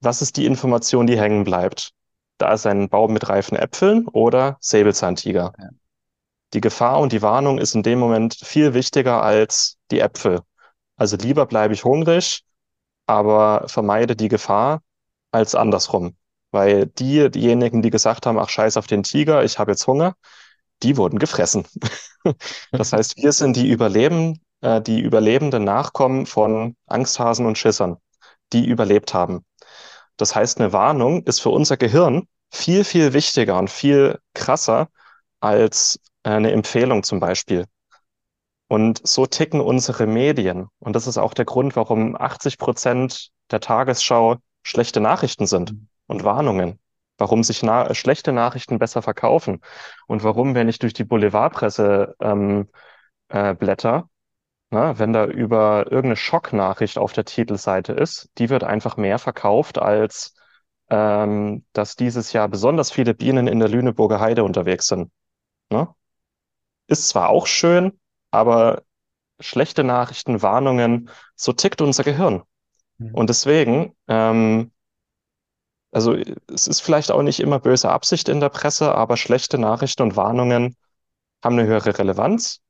Was 0.00 0.20
ist 0.20 0.36
die 0.36 0.44
Information, 0.44 1.06
die 1.06 1.18
hängen 1.18 1.44
bleibt? 1.44 1.92
Da 2.36 2.52
ist 2.52 2.66
ein 2.66 2.90
Baum 2.90 3.14
mit 3.14 3.30
reifen 3.30 3.56
Äpfeln 3.56 4.06
oder 4.08 4.58
Säbelzahntiger. 4.60 5.54
Ja. 5.58 5.68
Die 6.52 6.60
Gefahr 6.60 7.00
und 7.00 7.12
die 7.12 7.22
Warnung 7.22 7.56
ist 7.56 7.74
in 7.74 7.82
dem 7.82 7.98
Moment 7.98 8.34
viel 8.34 8.74
wichtiger 8.74 9.22
als 9.22 9.78
die 9.90 10.00
Äpfel. 10.00 10.40
Also 10.96 11.16
lieber 11.16 11.46
bleibe 11.46 11.72
ich 11.72 11.84
hungrig, 11.84 12.44
aber 13.10 13.68
vermeide 13.68 14.14
die 14.14 14.28
Gefahr 14.28 14.82
als 15.32 15.56
andersrum. 15.56 16.16
Weil 16.52 16.86
die, 16.86 17.28
diejenigen, 17.30 17.82
die 17.82 17.90
gesagt 17.90 18.24
haben, 18.26 18.38
ach 18.38 18.48
scheiß 18.48 18.76
auf 18.76 18.86
den 18.86 19.02
Tiger, 19.02 19.44
ich 19.44 19.58
habe 19.58 19.72
jetzt 19.72 19.86
Hunger, 19.86 20.14
die 20.82 20.96
wurden 20.96 21.18
gefressen. 21.18 21.66
Das 22.70 22.92
heißt, 22.92 23.16
wir 23.16 23.32
sind 23.32 23.56
die 23.56 23.70
Überleben, 23.70 24.42
äh, 24.60 24.82
die 24.82 25.00
überlebenden 25.00 25.64
Nachkommen 25.64 26.26
von 26.26 26.76
Angsthasen 26.86 27.46
und 27.46 27.56
Schissern, 27.56 27.96
die 28.52 28.66
überlebt 28.66 29.14
haben. 29.14 29.42
Das 30.18 30.34
heißt, 30.34 30.60
eine 30.60 30.74
Warnung 30.74 31.22
ist 31.22 31.40
für 31.40 31.48
unser 31.48 31.78
Gehirn 31.78 32.28
viel, 32.52 32.84
viel 32.84 33.14
wichtiger 33.14 33.58
und 33.58 33.70
viel 33.70 34.18
krasser 34.34 34.88
als 35.40 35.98
eine 36.22 36.52
Empfehlung 36.52 37.02
zum 37.04 37.20
Beispiel. 37.20 37.64
Und 38.70 39.04
so 39.04 39.26
ticken 39.26 39.60
unsere 39.60 40.06
Medien. 40.06 40.68
Und 40.78 40.94
das 40.94 41.08
ist 41.08 41.18
auch 41.18 41.34
der 41.34 41.44
Grund, 41.44 41.74
warum 41.74 42.14
80 42.14 42.56
Prozent 42.56 43.30
der 43.50 43.58
Tagesschau 43.58 44.36
schlechte 44.62 45.00
Nachrichten 45.00 45.48
sind 45.48 45.74
und 46.06 46.22
Warnungen. 46.22 46.78
Warum 47.18 47.42
sich 47.42 47.64
na 47.64 47.92
schlechte 47.94 48.30
Nachrichten 48.32 48.78
besser 48.78 49.02
verkaufen 49.02 49.60
und 50.06 50.22
warum, 50.22 50.54
wenn 50.54 50.68
ich 50.68 50.78
durch 50.78 50.92
die 50.92 51.02
Boulevardpresse 51.02 52.14
ähm, 52.20 52.68
äh, 53.28 53.54
blätter, 53.54 54.08
na, 54.70 55.00
wenn 55.00 55.12
da 55.12 55.24
über 55.26 55.86
irgendeine 55.86 56.14
Schocknachricht 56.14 56.96
auf 56.96 57.12
der 57.12 57.24
Titelseite 57.24 57.92
ist, 57.92 58.30
die 58.38 58.50
wird 58.50 58.62
einfach 58.62 58.96
mehr 58.96 59.18
verkauft, 59.18 59.78
als 59.78 60.36
ähm, 60.90 61.64
dass 61.72 61.96
dieses 61.96 62.32
Jahr 62.32 62.46
besonders 62.46 62.92
viele 62.92 63.14
Bienen 63.14 63.48
in 63.48 63.58
der 63.58 63.68
Lüneburger 63.68 64.20
Heide 64.20 64.44
unterwegs 64.44 64.86
sind. 64.86 65.10
Ne? 65.70 65.88
Ist 66.86 67.08
zwar 67.08 67.30
auch 67.30 67.48
schön, 67.48 67.98
aber 68.30 68.82
schlechte 69.40 69.84
Nachrichten, 69.84 70.42
Warnungen, 70.42 71.10
so 71.34 71.52
tickt 71.52 71.80
unser 71.80 72.04
Gehirn. 72.04 72.42
Mhm. 72.98 73.14
Und 73.14 73.30
deswegen, 73.30 73.96
ähm, 74.08 74.70
also 75.92 76.14
es 76.14 76.66
ist 76.66 76.80
vielleicht 76.80 77.10
auch 77.10 77.22
nicht 77.22 77.40
immer 77.40 77.58
böse 77.58 77.90
Absicht 77.90 78.28
in 78.28 78.40
der 78.40 78.50
Presse, 78.50 78.94
aber 78.94 79.16
schlechte 79.16 79.58
Nachrichten 79.58 80.02
und 80.02 80.16
Warnungen 80.16 80.76
haben 81.42 81.58
eine 81.58 81.66
höhere 81.66 81.98
Relevanz. 81.98 82.60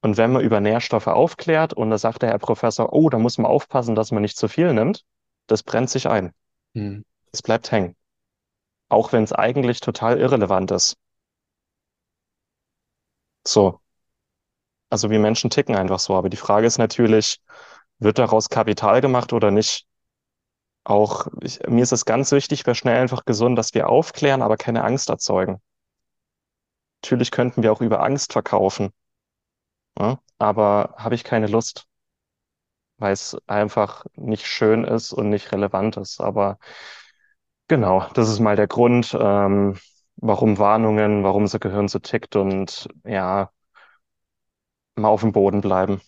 Und 0.00 0.16
wenn 0.16 0.32
man 0.32 0.42
über 0.42 0.60
Nährstoffe 0.60 1.08
aufklärt 1.08 1.72
und 1.72 1.90
da 1.90 1.98
sagt 1.98 2.22
der 2.22 2.30
Herr 2.30 2.38
Professor, 2.38 2.92
oh, 2.92 3.08
da 3.08 3.18
muss 3.18 3.38
man 3.38 3.50
aufpassen, 3.50 3.96
dass 3.96 4.12
man 4.12 4.22
nicht 4.22 4.36
zu 4.36 4.46
viel 4.46 4.72
nimmt, 4.72 5.04
das 5.48 5.64
brennt 5.64 5.90
sich 5.90 6.08
ein. 6.08 6.32
Mhm. 6.74 7.04
Es 7.32 7.42
bleibt 7.42 7.72
hängen. 7.72 7.96
Auch 8.88 9.12
wenn 9.12 9.24
es 9.24 9.32
eigentlich 9.32 9.80
total 9.80 10.18
irrelevant 10.18 10.70
ist. 10.70 10.96
So. 13.44 13.80
Also 14.90 15.10
wir 15.10 15.18
Menschen 15.18 15.50
ticken 15.50 15.76
einfach 15.76 15.98
so. 15.98 16.16
Aber 16.16 16.28
die 16.28 16.36
Frage 16.36 16.66
ist 16.66 16.78
natürlich, 16.78 17.40
wird 17.98 18.18
daraus 18.18 18.48
Kapital 18.48 19.00
gemacht 19.00 19.32
oder 19.32 19.50
nicht? 19.50 19.86
Auch 20.84 21.26
ich, 21.42 21.60
mir 21.68 21.82
ist 21.82 21.92
es 21.92 22.04
ganz 22.04 22.32
wichtig, 22.32 22.64
bei 22.64 22.74
schnell 22.74 22.98
einfach 23.00 23.24
gesund, 23.24 23.58
dass 23.58 23.74
wir 23.74 23.88
aufklären, 23.88 24.42
aber 24.42 24.56
keine 24.56 24.84
Angst 24.84 25.08
erzeugen. 25.10 25.60
Natürlich 27.02 27.32
könnten 27.32 27.64
wir 27.64 27.72
auch 27.72 27.80
über 27.80 28.04
Angst 28.04 28.32
verkaufen, 28.32 28.92
ja? 29.98 30.18
Aber 30.38 30.94
habe 30.96 31.14
ich 31.14 31.24
keine 31.24 31.46
Lust, 31.46 31.86
weil 32.98 33.12
es 33.12 33.36
einfach 33.46 34.04
nicht 34.16 34.46
schön 34.46 34.84
ist 34.84 35.12
und 35.12 35.28
nicht 35.30 35.52
relevant 35.52 35.96
ist. 35.96 36.20
Aber 36.20 36.58
genau, 37.68 38.06
das 38.14 38.28
ist 38.28 38.40
mal 38.40 38.56
der 38.56 38.66
Grund, 38.66 39.16
ähm, 39.18 39.78
warum 40.16 40.58
Warnungen, 40.58 41.22
warum 41.24 41.42
unser 41.42 41.58
Gehirn 41.58 41.88
so 41.88 41.98
tickt 41.98 42.36
und 42.36 42.88
ja, 43.04 43.50
mal 44.98 45.08
auf 45.08 45.20
dem 45.20 45.32
Boden 45.32 45.60
bleiben. 45.60 46.00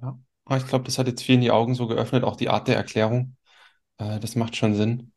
Ja. 0.00 0.18
Aber 0.44 0.56
ich 0.56 0.66
glaube, 0.66 0.84
das 0.84 0.98
hat 0.98 1.06
jetzt 1.06 1.22
vielen 1.22 1.40
die 1.40 1.50
Augen 1.50 1.74
so 1.74 1.86
geöffnet, 1.86 2.24
auch 2.24 2.36
die 2.36 2.48
Art 2.48 2.68
der 2.68 2.76
Erklärung. 2.76 3.36
Äh, 3.98 4.20
das 4.20 4.36
macht 4.36 4.56
schon 4.56 4.74
Sinn. 4.74 5.12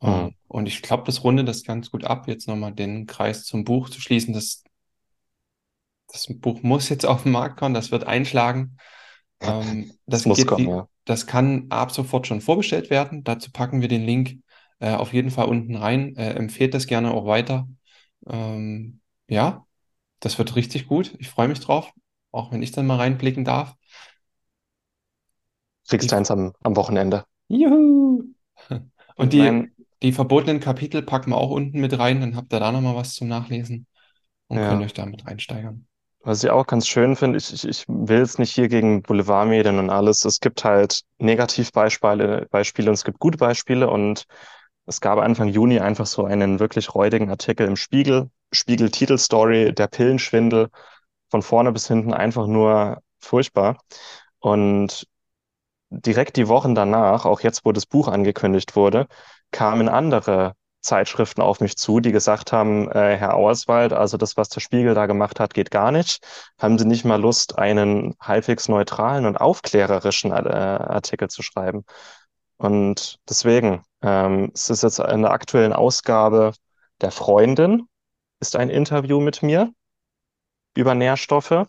Hm. 0.00 0.10
Ähm, 0.10 0.34
und 0.48 0.66
ich 0.66 0.82
glaube, 0.82 1.04
das 1.04 1.24
rundet 1.24 1.48
das 1.48 1.64
ganz 1.64 1.90
gut 1.90 2.04
ab, 2.04 2.28
jetzt 2.28 2.48
nochmal 2.48 2.72
den 2.72 3.06
Kreis 3.06 3.44
zum 3.44 3.64
Buch 3.64 3.88
zu 3.88 4.00
schließen. 4.00 4.34
Das, 4.34 4.64
das 6.08 6.26
Buch 6.28 6.62
muss 6.62 6.88
jetzt 6.88 7.06
auf 7.06 7.22
den 7.22 7.32
Markt 7.32 7.58
kommen, 7.58 7.74
das 7.74 7.90
wird 7.90 8.04
einschlagen. 8.04 8.76
Ähm, 9.40 9.92
Das 10.06 10.20
das 10.20 10.26
muss 10.26 10.38
geht 10.38 10.46
kommen, 10.48 10.68
ja. 10.68 10.88
das 11.04 11.26
kann 11.26 11.66
ab 11.70 11.92
sofort 11.92 12.26
schon 12.26 12.40
vorbestellt 12.40 12.90
werden. 12.90 13.24
Dazu 13.24 13.50
packen 13.50 13.80
wir 13.80 13.88
den 13.88 14.04
Link 14.04 14.42
äh, 14.80 14.94
auf 14.94 15.12
jeden 15.12 15.30
Fall 15.30 15.46
unten 15.46 15.76
rein. 15.76 16.16
Äh, 16.16 16.34
empfehlt 16.34 16.74
das 16.74 16.86
gerne 16.86 17.12
auch 17.12 17.24
weiter. 17.24 17.68
Ähm, 18.26 19.00
ja, 19.28 19.64
das 20.20 20.38
wird 20.38 20.56
richtig 20.56 20.86
gut. 20.86 21.14
Ich 21.18 21.28
freue 21.28 21.48
mich 21.48 21.60
drauf, 21.60 21.92
auch 22.32 22.52
wenn 22.52 22.62
ich 22.62 22.72
dann 22.72 22.86
mal 22.86 22.96
reinblicken 22.96 23.44
darf. 23.44 23.76
Kriegst 25.88 26.10
Die, 26.10 26.16
eins 26.16 26.30
am, 26.30 26.52
am 26.62 26.76
Wochenende. 26.76 27.24
juhu! 27.48 28.24
Und 29.16 29.32
die, 29.32 29.70
die 30.02 30.12
verbotenen 30.12 30.60
Kapitel 30.60 31.02
packen 31.02 31.30
wir 31.30 31.36
auch 31.36 31.50
unten 31.50 31.80
mit 31.80 31.96
rein, 31.98 32.20
dann 32.20 32.34
habt 32.34 32.52
ihr 32.52 32.60
da 32.60 32.72
nochmal 32.72 32.96
was 32.96 33.14
zum 33.14 33.28
Nachlesen 33.28 33.86
und 34.48 34.56
könnt 34.56 34.80
ja. 34.80 34.86
euch 34.86 34.94
damit 34.94 35.26
reinsteigern. 35.26 35.86
Was 36.24 36.44
ich 36.44 36.50
auch 36.50 36.66
ganz 36.66 36.86
schön 36.86 37.16
finde, 37.16 37.38
ich, 37.38 37.52
ich, 37.52 37.66
ich 37.66 37.84
will 37.88 38.20
es 38.20 38.38
nicht 38.38 38.52
hier 38.52 38.68
gegen 38.68 39.02
Boulevardmedien 39.02 39.78
und 39.78 39.90
alles. 39.90 40.24
Es 40.24 40.38
gibt 40.40 40.64
halt 40.64 41.02
Negativbeispiele, 41.18 42.46
Beispiele 42.50 42.90
und 42.90 42.94
es 42.94 43.04
gibt 43.04 43.18
gute 43.18 43.38
Beispiele 43.38 43.90
und 43.90 44.26
es 44.86 45.00
gab 45.00 45.18
Anfang 45.18 45.48
Juni 45.48 45.80
einfach 45.80 46.06
so 46.06 46.24
einen 46.24 46.60
wirklich 46.60 46.94
räudigen 46.94 47.28
Artikel 47.30 47.66
im 47.66 47.76
Spiegel, 47.76 48.30
Spiegel-Titelstory, 48.52 49.72
der 49.74 49.88
Pillenschwindel, 49.88 50.68
von 51.32 51.42
vorne 51.42 51.72
bis 51.72 51.88
hinten 51.88 52.12
einfach 52.12 52.46
nur 52.46 52.98
furchtbar. 53.18 53.78
Und 54.38 55.06
direkt 55.90 56.36
die 56.36 56.48
Wochen 56.48 56.74
danach, 56.74 57.24
auch 57.24 57.40
jetzt, 57.40 57.64
wo 57.64 57.72
das 57.72 57.86
Buch 57.86 58.08
angekündigt 58.08 58.76
wurde, 58.76 59.06
kamen 59.50 59.88
andere 59.88 60.54
Zeitschriften 60.82 61.40
auf 61.40 61.60
mich 61.60 61.76
zu, 61.76 62.00
die 62.00 62.12
gesagt 62.12 62.52
haben, 62.52 62.90
äh, 62.90 63.16
Herr 63.16 63.34
Auerswald, 63.34 63.94
also 63.94 64.18
das, 64.18 64.36
was 64.36 64.50
der 64.50 64.60
Spiegel 64.60 64.94
da 64.94 65.06
gemacht 65.06 65.40
hat, 65.40 65.54
geht 65.54 65.70
gar 65.70 65.90
nicht. 65.90 66.22
Haben 66.58 66.78
Sie 66.78 66.84
nicht 66.84 67.04
mal 67.06 67.20
Lust, 67.20 67.58
einen 67.58 68.14
halbwegs 68.20 68.68
neutralen 68.68 69.24
und 69.24 69.38
aufklärerischen 69.38 70.32
äh, 70.32 70.34
Artikel 70.34 71.30
zu 71.30 71.42
schreiben? 71.42 71.84
Und 72.58 73.20
deswegen, 73.28 73.84
ähm, 74.02 74.50
es 74.54 74.68
ist 74.68 74.82
jetzt 74.82 74.98
in 74.98 75.22
der 75.22 75.30
aktuellen 75.30 75.72
Ausgabe 75.72 76.52
der 77.00 77.10
Freundin, 77.10 77.88
ist 78.40 78.56
ein 78.56 78.68
Interview 78.70 79.20
mit 79.20 79.42
mir 79.42 79.72
über 80.74 80.94
Nährstoffe 80.94 81.66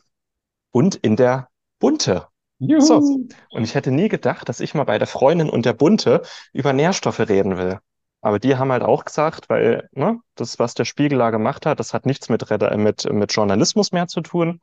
und 0.72 0.96
in 0.96 1.16
der 1.16 1.50
Bunte. 1.80 2.28
So, 2.60 3.00
Juhu! 3.00 3.28
und 3.50 3.64
ich 3.64 3.76
hätte 3.76 3.92
nie 3.92 4.08
gedacht, 4.08 4.48
dass 4.48 4.60
ich 4.60 4.74
mal 4.74 4.86
bei 4.86 4.98
der 4.98 5.08
Freundin 5.08 5.50
und 5.50 5.66
der 5.66 5.74
Bunte 5.74 6.22
über 6.54 6.72
Nährstoffe 6.72 7.20
reden 7.20 7.58
will. 7.58 7.80
Aber 8.22 8.40
die 8.40 8.56
haben 8.56 8.72
halt 8.72 8.84
auch 8.84 9.04
gesagt, 9.04 9.50
weil 9.50 9.90
ne, 9.92 10.20
das, 10.36 10.58
was 10.58 10.74
der 10.76 10.86
Spiegel 10.86 11.20
da 11.20 11.30
gemacht 11.30 11.66
hat, 11.66 11.80
das 11.80 11.94
hat 11.94 12.06
nichts 12.06 12.30
mit, 12.30 12.50
mit, 12.78 13.12
mit 13.12 13.34
Journalismus 13.34 13.92
mehr 13.92 14.08
zu 14.08 14.22
tun. 14.22 14.62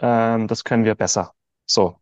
Ähm, 0.00 0.48
das 0.48 0.64
können 0.64 0.84
wir 0.84 0.94
besser. 0.94 1.32
So, 1.64 1.96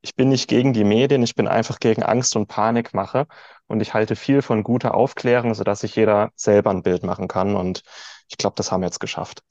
ich 0.00 0.14
bin 0.14 0.28
nicht 0.28 0.48
gegen 0.48 0.72
die 0.72 0.84
Medien, 0.84 1.22
ich 1.22 1.34
bin 1.34 1.48
einfach 1.48 1.80
gegen 1.80 2.02
Angst 2.02 2.36
und 2.36 2.46
Panikmache. 2.46 3.26
Und 3.66 3.80
ich 3.82 3.92
halte 3.92 4.16
viel 4.16 4.40
von 4.42 4.62
guter 4.62 4.94
Aufklärung, 4.94 5.54
sodass 5.54 5.80
sich 5.80 5.94
jeder 5.96 6.30
selber 6.36 6.70
ein 6.70 6.82
Bild 6.82 7.02
machen 7.02 7.28
kann. 7.28 7.54
Und 7.56 7.82
ich 8.28 8.38
glaube, 8.38 8.54
das 8.56 8.72
haben 8.72 8.80
wir 8.80 8.86
jetzt 8.86 9.00
geschafft. 9.00 9.42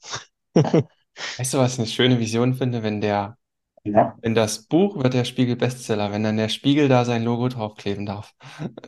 Weißt 1.36 1.54
du, 1.54 1.58
was 1.58 1.74
ich 1.74 1.78
eine 1.80 1.88
schöne 1.88 2.18
Vision 2.18 2.54
finde, 2.54 2.82
wenn 2.82 3.00
der, 3.00 3.36
Ja. 3.84 4.18
wenn 4.22 4.34
das 4.34 4.66
Buch 4.66 4.96
wird 5.02 5.14
der 5.14 5.24
Spiegel 5.24 5.56
Bestseller, 5.56 6.12
wenn 6.12 6.24
dann 6.24 6.36
der 6.38 6.48
Spiegel 6.50 6.88
da 6.88 7.04
sein 7.04 7.24
Logo 7.24 7.48
draufkleben 7.48 8.06
darf. 8.06 8.34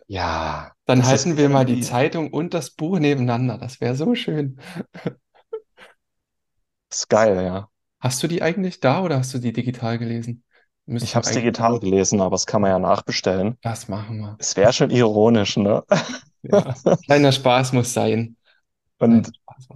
Ja, 0.08 0.72
Dann 0.86 1.02
das 1.02 1.12
ist 1.12 1.24
halten 1.24 1.36
wir 1.36 1.48
mal 1.48 1.64
die 1.64 1.78
irgendwie, 1.78 1.80
Zeitung 1.80 2.32
und 2.32 2.52
das 2.52 2.70
Buch 2.72 2.98
nebeneinander. 2.98 3.58
Das 3.58 3.80
wäre 3.80 3.94
so 3.94 4.14
schön. 4.14 4.58
ist 6.90 7.08
geil, 7.08 7.36
ja. 7.44 7.68
Hast 8.00 8.22
du 8.22 8.28
die 8.28 8.42
eigentlich 8.42 8.80
da 8.80 9.02
oder 9.02 9.16
hast 9.18 9.32
du 9.34 9.38
die 9.38 9.52
digital 9.52 9.98
gelesen? 9.98 10.44
Ich 10.98 11.14
habe 11.16 11.24
es 11.24 11.32
eigentlich. 11.32 11.44
digital 11.44 11.78
gelesen, 11.80 12.20
aber 12.20 12.32
das 12.34 12.46
kann 12.46 12.62
man 12.62 12.70
ja 12.70 12.78
nachbestellen. 12.78 13.58
Das 13.62 13.88
machen 13.88 14.18
wir. 14.20 14.38
Es 14.38 14.56
wäre 14.56 14.72
schon 14.72 14.90
ironisch, 14.90 15.56
ne? 15.56 15.84
Ja. 16.42 16.74
Kleiner 17.06 17.32
Spaß 17.32 17.72
muss 17.72 17.92
sein. 17.92 18.36
Kleiner 18.98 19.22
Und 19.22 19.32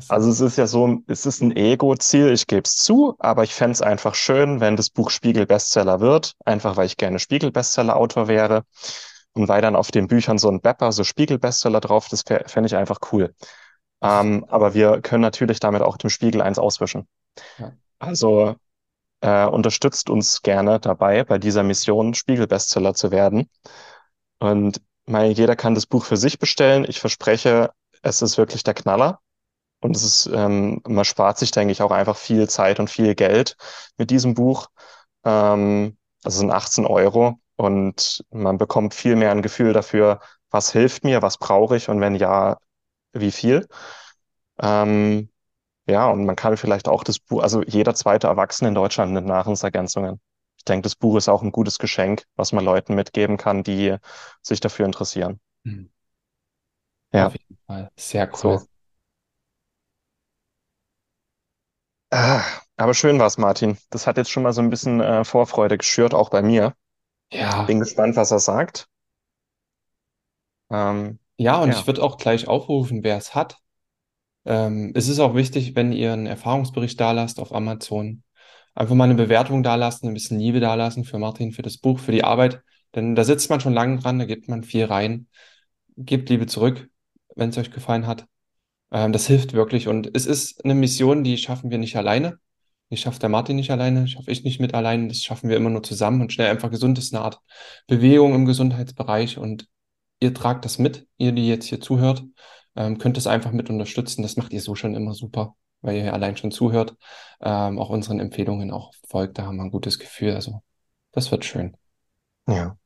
also 0.08 0.30
es 0.30 0.40
ist 0.40 0.56
ja 0.56 0.66
so, 0.66 0.98
es 1.06 1.26
ist 1.26 1.40
ein 1.40 1.56
Ego-Ziel, 1.56 2.30
ich 2.32 2.46
gebe 2.46 2.62
es 2.64 2.76
zu, 2.76 3.14
aber 3.18 3.44
ich 3.44 3.54
fände 3.54 3.72
es 3.72 3.82
einfach 3.82 4.14
schön, 4.14 4.60
wenn 4.60 4.76
das 4.76 4.90
Buch 4.90 5.10
Spiegel-Bestseller 5.10 6.00
wird, 6.00 6.34
einfach 6.44 6.76
weil 6.76 6.86
ich 6.86 6.96
gerne 6.96 7.18
Spiegel-Bestseller-Autor 7.18 8.28
wäre 8.28 8.64
und 9.32 9.48
weil 9.48 9.62
dann 9.62 9.76
auf 9.76 9.90
den 9.90 10.08
Büchern 10.08 10.38
so 10.38 10.48
ein 10.48 10.60
Bepper, 10.60 10.92
so 10.92 11.04
Spiegel-Bestseller 11.04 11.80
drauf, 11.80 12.08
das 12.08 12.22
fände 12.22 12.66
ich 12.66 12.76
einfach 12.76 12.98
cool. 13.12 13.34
Ähm, 14.02 14.44
aber 14.48 14.74
wir 14.74 15.00
können 15.00 15.22
natürlich 15.22 15.60
damit 15.60 15.82
auch 15.82 15.96
dem 15.96 16.10
Spiegel 16.10 16.42
eins 16.42 16.58
auswischen. 16.58 17.08
ja. 17.58 17.72
Also 17.98 18.56
äh, 19.20 19.46
unterstützt 19.46 20.10
uns 20.10 20.42
gerne 20.42 20.78
dabei, 20.80 21.24
bei 21.24 21.38
dieser 21.38 21.62
Mission 21.62 22.12
Spiegel-Bestseller 22.12 22.94
zu 22.94 23.10
werden. 23.10 23.48
Und 24.38 24.82
meine, 25.06 25.32
jeder 25.32 25.56
kann 25.56 25.74
das 25.74 25.86
Buch 25.86 26.04
für 26.04 26.18
sich 26.18 26.38
bestellen. 26.38 26.84
Ich 26.86 27.00
verspreche, 27.00 27.70
es 28.02 28.20
ist 28.20 28.36
wirklich 28.36 28.62
der 28.62 28.74
Knaller. 28.74 29.20
Und 29.84 29.96
es 29.96 30.02
ist, 30.02 30.26
ähm, 30.34 30.80
man 30.88 31.04
spart 31.04 31.38
sich, 31.38 31.50
denke 31.50 31.72
ich, 31.72 31.82
auch 31.82 31.90
einfach 31.90 32.16
viel 32.16 32.48
Zeit 32.48 32.80
und 32.80 32.88
viel 32.88 33.14
Geld 33.14 33.56
mit 33.98 34.10
diesem 34.10 34.32
Buch. 34.34 34.68
Ähm, 35.24 35.98
also 36.24 36.38
sind 36.40 36.50
18 36.52 36.86
Euro 36.86 37.38
und 37.56 38.24
man 38.30 38.56
bekommt 38.58 38.94
viel 38.94 39.14
mehr 39.16 39.30
ein 39.30 39.42
Gefühl 39.42 39.74
dafür, 39.74 40.20
was 40.50 40.72
hilft 40.72 41.04
mir, 41.04 41.20
was 41.22 41.36
brauche 41.38 41.76
ich 41.76 41.90
und 41.90 42.00
wenn 42.00 42.14
ja, 42.14 42.56
wie 43.12 43.32
viel. 43.32 43.68
Ähm, 44.60 45.30
ja, 45.88 46.08
und 46.10 46.26
man 46.26 46.36
kann 46.36 46.56
vielleicht 46.58 46.88
auch 46.88 47.04
das 47.04 47.18
Buch, 47.20 47.42
also 47.42 47.62
jeder 47.64 47.94
zweite 47.94 48.28
Erwachsene 48.28 48.68
in 48.68 48.74
Deutschland 48.76 49.12
nimmt 49.12 49.28
Nahrungsergänzungen. 49.28 50.20
Ich 50.58 50.64
denke, 50.64 50.84
das 50.84 50.96
Buch 50.96 51.16
ist 51.18 51.28
auch 51.28 51.42
ein 51.42 51.52
gutes 51.52 51.78
Geschenk, 51.78 52.24
was 52.36 52.52
man 52.52 52.64
Leuten 52.64 52.94
mitgeben 52.96 53.36
kann, 53.38 53.64
die 53.64 53.96
sich 54.42 54.60
dafür 54.60 54.86
interessieren. 54.86 55.40
Mhm. 55.64 55.90
Ja, 57.12 57.26
Auf 57.26 57.32
jeden 57.34 57.58
Fall. 57.66 57.90
Sehr 57.96 58.30
so. 58.32 58.48
cool. 58.50 58.66
Ah, 62.16 62.44
aber 62.76 62.94
schön 62.94 63.18
war's, 63.18 63.38
Martin. 63.38 63.76
Das 63.90 64.06
hat 64.06 64.16
jetzt 64.18 64.30
schon 64.30 64.44
mal 64.44 64.52
so 64.52 64.60
ein 64.62 64.70
bisschen 64.70 65.00
äh, 65.00 65.24
Vorfreude 65.24 65.76
geschürt, 65.76 66.14
auch 66.14 66.30
bei 66.30 66.42
mir. 66.42 66.74
Ja, 67.32 67.64
Bin 67.64 67.80
gespannt, 67.80 68.14
was 68.14 68.30
er 68.30 68.38
sagt. 68.38 68.86
Ähm, 70.70 71.18
ja, 71.38 71.60
und 71.60 71.70
ich 71.70 71.78
ja, 71.78 71.86
würde 71.88 72.02
auch 72.04 72.16
gleich 72.16 72.46
aufrufen, 72.46 73.02
wer 73.02 73.16
es 73.16 73.34
hat. 73.34 73.58
Ähm, 74.44 74.92
es 74.94 75.08
ist 75.08 75.18
auch 75.18 75.34
wichtig, 75.34 75.74
wenn 75.74 75.92
ihr 75.92 76.12
einen 76.12 76.26
Erfahrungsbericht 76.26 77.00
dalasst 77.00 77.40
auf 77.40 77.52
Amazon, 77.52 78.22
einfach 78.74 78.94
mal 78.94 79.04
eine 79.04 79.16
Bewertung 79.16 79.64
dalassen, 79.64 80.08
ein 80.08 80.14
bisschen 80.14 80.38
Liebe 80.38 80.60
dalassen 80.60 81.04
für 81.04 81.18
Martin, 81.18 81.50
für 81.52 81.62
das 81.62 81.78
Buch, 81.78 81.98
für 81.98 82.12
die 82.12 82.24
Arbeit. 82.24 82.62
Denn 82.94 83.16
da 83.16 83.24
sitzt 83.24 83.50
man 83.50 83.60
schon 83.60 83.74
lange 83.74 83.98
dran, 83.98 84.20
da 84.20 84.24
gibt 84.24 84.48
man 84.48 84.62
viel 84.62 84.84
rein. 84.84 85.26
Gebt 85.96 86.28
Liebe 86.28 86.46
zurück, 86.46 86.88
wenn 87.34 87.50
es 87.50 87.58
euch 87.58 87.72
gefallen 87.72 88.06
hat. 88.06 88.26
Ähm, 88.94 89.12
das 89.12 89.26
hilft 89.26 89.52
wirklich. 89.52 89.88
Und 89.88 90.16
es 90.16 90.24
ist 90.24 90.64
eine 90.64 90.74
Mission, 90.74 91.24
die 91.24 91.36
schaffen 91.36 91.70
wir 91.70 91.78
nicht 91.78 91.96
alleine. 91.96 92.38
Die 92.90 92.96
schafft 92.96 93.22
der 93.22 93.28
Martin 93.28 93.56
nicht 93.56 93.72
alleine, 93.72 94.06
schaffe 94.06 94.30
ich 94.30 94.44
nicht 94.44 94.60
mit 94.60 94.72
allein. 94.72 95.08
Das 95.08 95.18
schaffen 95.18 95.50
wir 95.50 95.56
immer 95.56 95.70
nur 95.70 95.82
zusammen. 95.82 96.20
Und 96.22 96.32
schnell 96.32 96.48
einfach 96.48 96.70
gesund 96.70 96.96
ist 96.98 97.12
eine 97.12 97.24
Art 97.24 97.40
Bewegung 97.88 98.34
im 98.34 98.44
Gesundheitsbereich. 98.46 99.36
Und 99.36 99.66
ihr 100.20 100.32
tragt 100.32 100.64
das 100.64 100.78
mit, 100.78 101.08
ihr, 101.18 101.32
die 101.32 101.48
jetzt 101.48 101.66
hier 101.66 101.80
zuhört, 101.80 102.22
ähm, 102.76 102.98
könnt 102.98 103.18
es 103.18 103.26
einfach 103.26 103.50
mit 103.50 103.68
unterstützen. 103.68 104.22
Das 104.22 104.36
macht 104.36 104.52
ihr 104.52 104.60
so 104.60 104.76
schon 104.76 104.94
immer 104.94 105.12
super, 105.12 105.56
weil 105.80 105.96
ihr 105.96 106.14
allein 106.14 106.36
schon 106.36 106.52
zuhört. 106.52 106.94
Ähm, 107.40 107.80
auch 107.80 107.90
unseren 107.90 108.20
Empfehlungen 108.20 108.70
auch 108.70 108.92
folgt. 109.08 109.38
Da 109.38 109.46
haben 109.46 109.56
wir 109.56 109.64
ein 109.64 109.72
gutes 109.72 109.98
Gefühl. 109.98 110.34
Also, 110.34 110.62
das 111.10 111.32
wird 111.32 111.44
schön. 111.44 111.76
ja. 112.48 112.76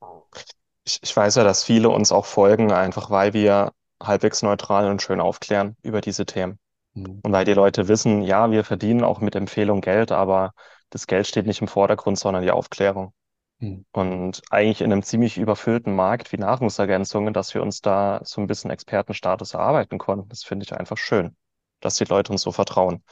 Ich, 0.85 1.01
ich 1.03 1.15
weiß 1.15 1.35
ja, 1.35 1.45
dass 1.45 1.65
viele 1.65 1.91
uns 1.91 2.13
auch 2.13 2.25
folgen, 2.25 2.73
einfach 2.73 3.11
weil 3.11 3.35
wir 3.35 3.73
halbwegs 4.03 4.43
neutral 4.43 4.91
und 4.91 5.03
schön 5.03 5.21
aufklären 5.21 5.77
über 5.83 6.01
diese 6.01 6.27
Themen. 6.27 6.59
Hm. 6.95 7.21
Und 7.23 7.33
weil 7.33 7.45
die 7.45 7.55
Leute 7.55 7.89
wissen, 7.89 8.23
ja, 8.23 8.51
wir 8.51 8.65
verdienen 8.65 9.05
auch 9.05 9.21
mit 9.21 9.35
Empfehlung 9.35 9.81
Geld, 9.81 10.13
aber 10.13 10.53
das 10.91 11.07
Geld 11.07 11.27
steht 11.27 11.47
nicht 11.47 11.61
im 11.61 11.69
Vordergrund, 11.69 12.19
sondern 12.19 12.43
die 12.43 12.51
Aufklärung. 12.51 13.13
Hm. 13.61 13.85
Und 13.93 14.43
eigentlich 14.51 14.81
in 14.81 14.93
einem 14.93 15.03
ziemlich 15.03 15.37
überfüllten 15.37 15.95
Markt 15.95 16.33
wie 16.33 16.39
Nahrungsergänzungen, 16.39 17.35
dass 17.35 17.55
wir 17.55 17.63
uns 17.63 17.81
da 17.81 18.21
so 18.25 18.41
ein 18.41 18.47
bisschen 18.47 18.71
Expertenstatus 18.71 19.55
erarbeiten 19.55 19.99
konnten. 19.99 20.29
Das 20.29 20.45
finde 20.45 20.65
ich 20.65 20.73
einfach 20.75 20.97
schön, 20.97 21.37
dass 21.81 21.97
die 21.97 22.05
Leute 22.05 22.33
uns 22.33 22.43
so 22.43 22.53
vertrauen. 22.53 23.03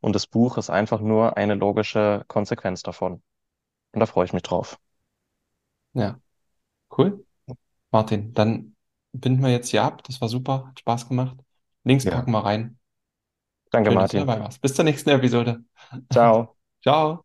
Und 0.00 0.14
das 0.14 0.26
Buch 0.26 0.58
ist 0.58 0.70
einfach 0.70 1.00
nur 1.00 1.36
eine 1.36 1.54
logische 1.54 2.24
Konsequenz 2.28 2.82
davon. 2.82 3.22
Und 3.92 4.00
da 4.00 4.06
freue 4.06 4.26
ich 4.26 4.32
mich 4.32 4.42
drauf. 4.42 4.78
Ja, 5.94 6.20
cool. 6.96 7.24
Martin, 7.90 8.34
dann 8.34 8.75
binden 9.12 9.42
wir 9.42 9.50
jetzt 9.50 9.70
hier 9.70 9.82
ab. 9.82 10.02
Das 10.04 10.20
war 10.20 10.28
super, 10.28 10.66
hat 10.68 10.78
Spaß 10.80 11.08
gemacht. 11.08 11.36
Links 11.84 12.04
Ja. 12.04 12.12
packen 12.12 12.30
wir 12.32 12.44
rein. 12.44 12.78
Danke, 13.70 13.90
Schön, 13.90 13.98
dass 13.98 14.10
du 14.10 14.16
Martin. 14.18 14.26
dabei 14.28 14.40
warst. 14.44 14.60
Bis 14.60 14.74
zur 14.74 14.84
nächsten 14.84 15.08
Episode. 15.10 15.60
Ciao. 16.12 16.56
Ciao. 16.82 17.24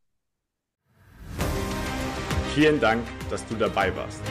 Vielen 2.53 2.79
Dank, 2.79 3.03
dass 3.29 3.45
du 3.47 3.55
dabei 3.55 3.93
warst. 3.95 4.21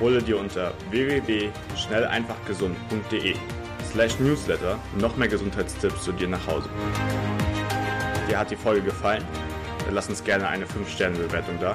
Hole 0.00 0.22
dir 0.22 0.38
unter 0.38 0.72
www.schnelleinfachgesund.de 0.90 3.34
slash 3.92 4.18
newsletter 4.18 4.78
noch 4.98 5.16
mehr 5.16 5.28
Gesundheitstipps 5.28 6.04
zu 6.04 6.12
dir 6.12 6.28
nach 6.28 6.46
Hause. 6.46 6.68
Dir 8.28 8.38
hat 8.38 8.50
die 8.50 8.56
Folge 8.56 8.80
gefallen? 8.82 9.22
Dann 9.84 9.94
lass 9.94 10.08
uns 10.08 10.24
gerne 10.24 10.48
eine 10.48 10.64
5-Sterne-Bewertung 10.64 11.58
da, 11.60 11.74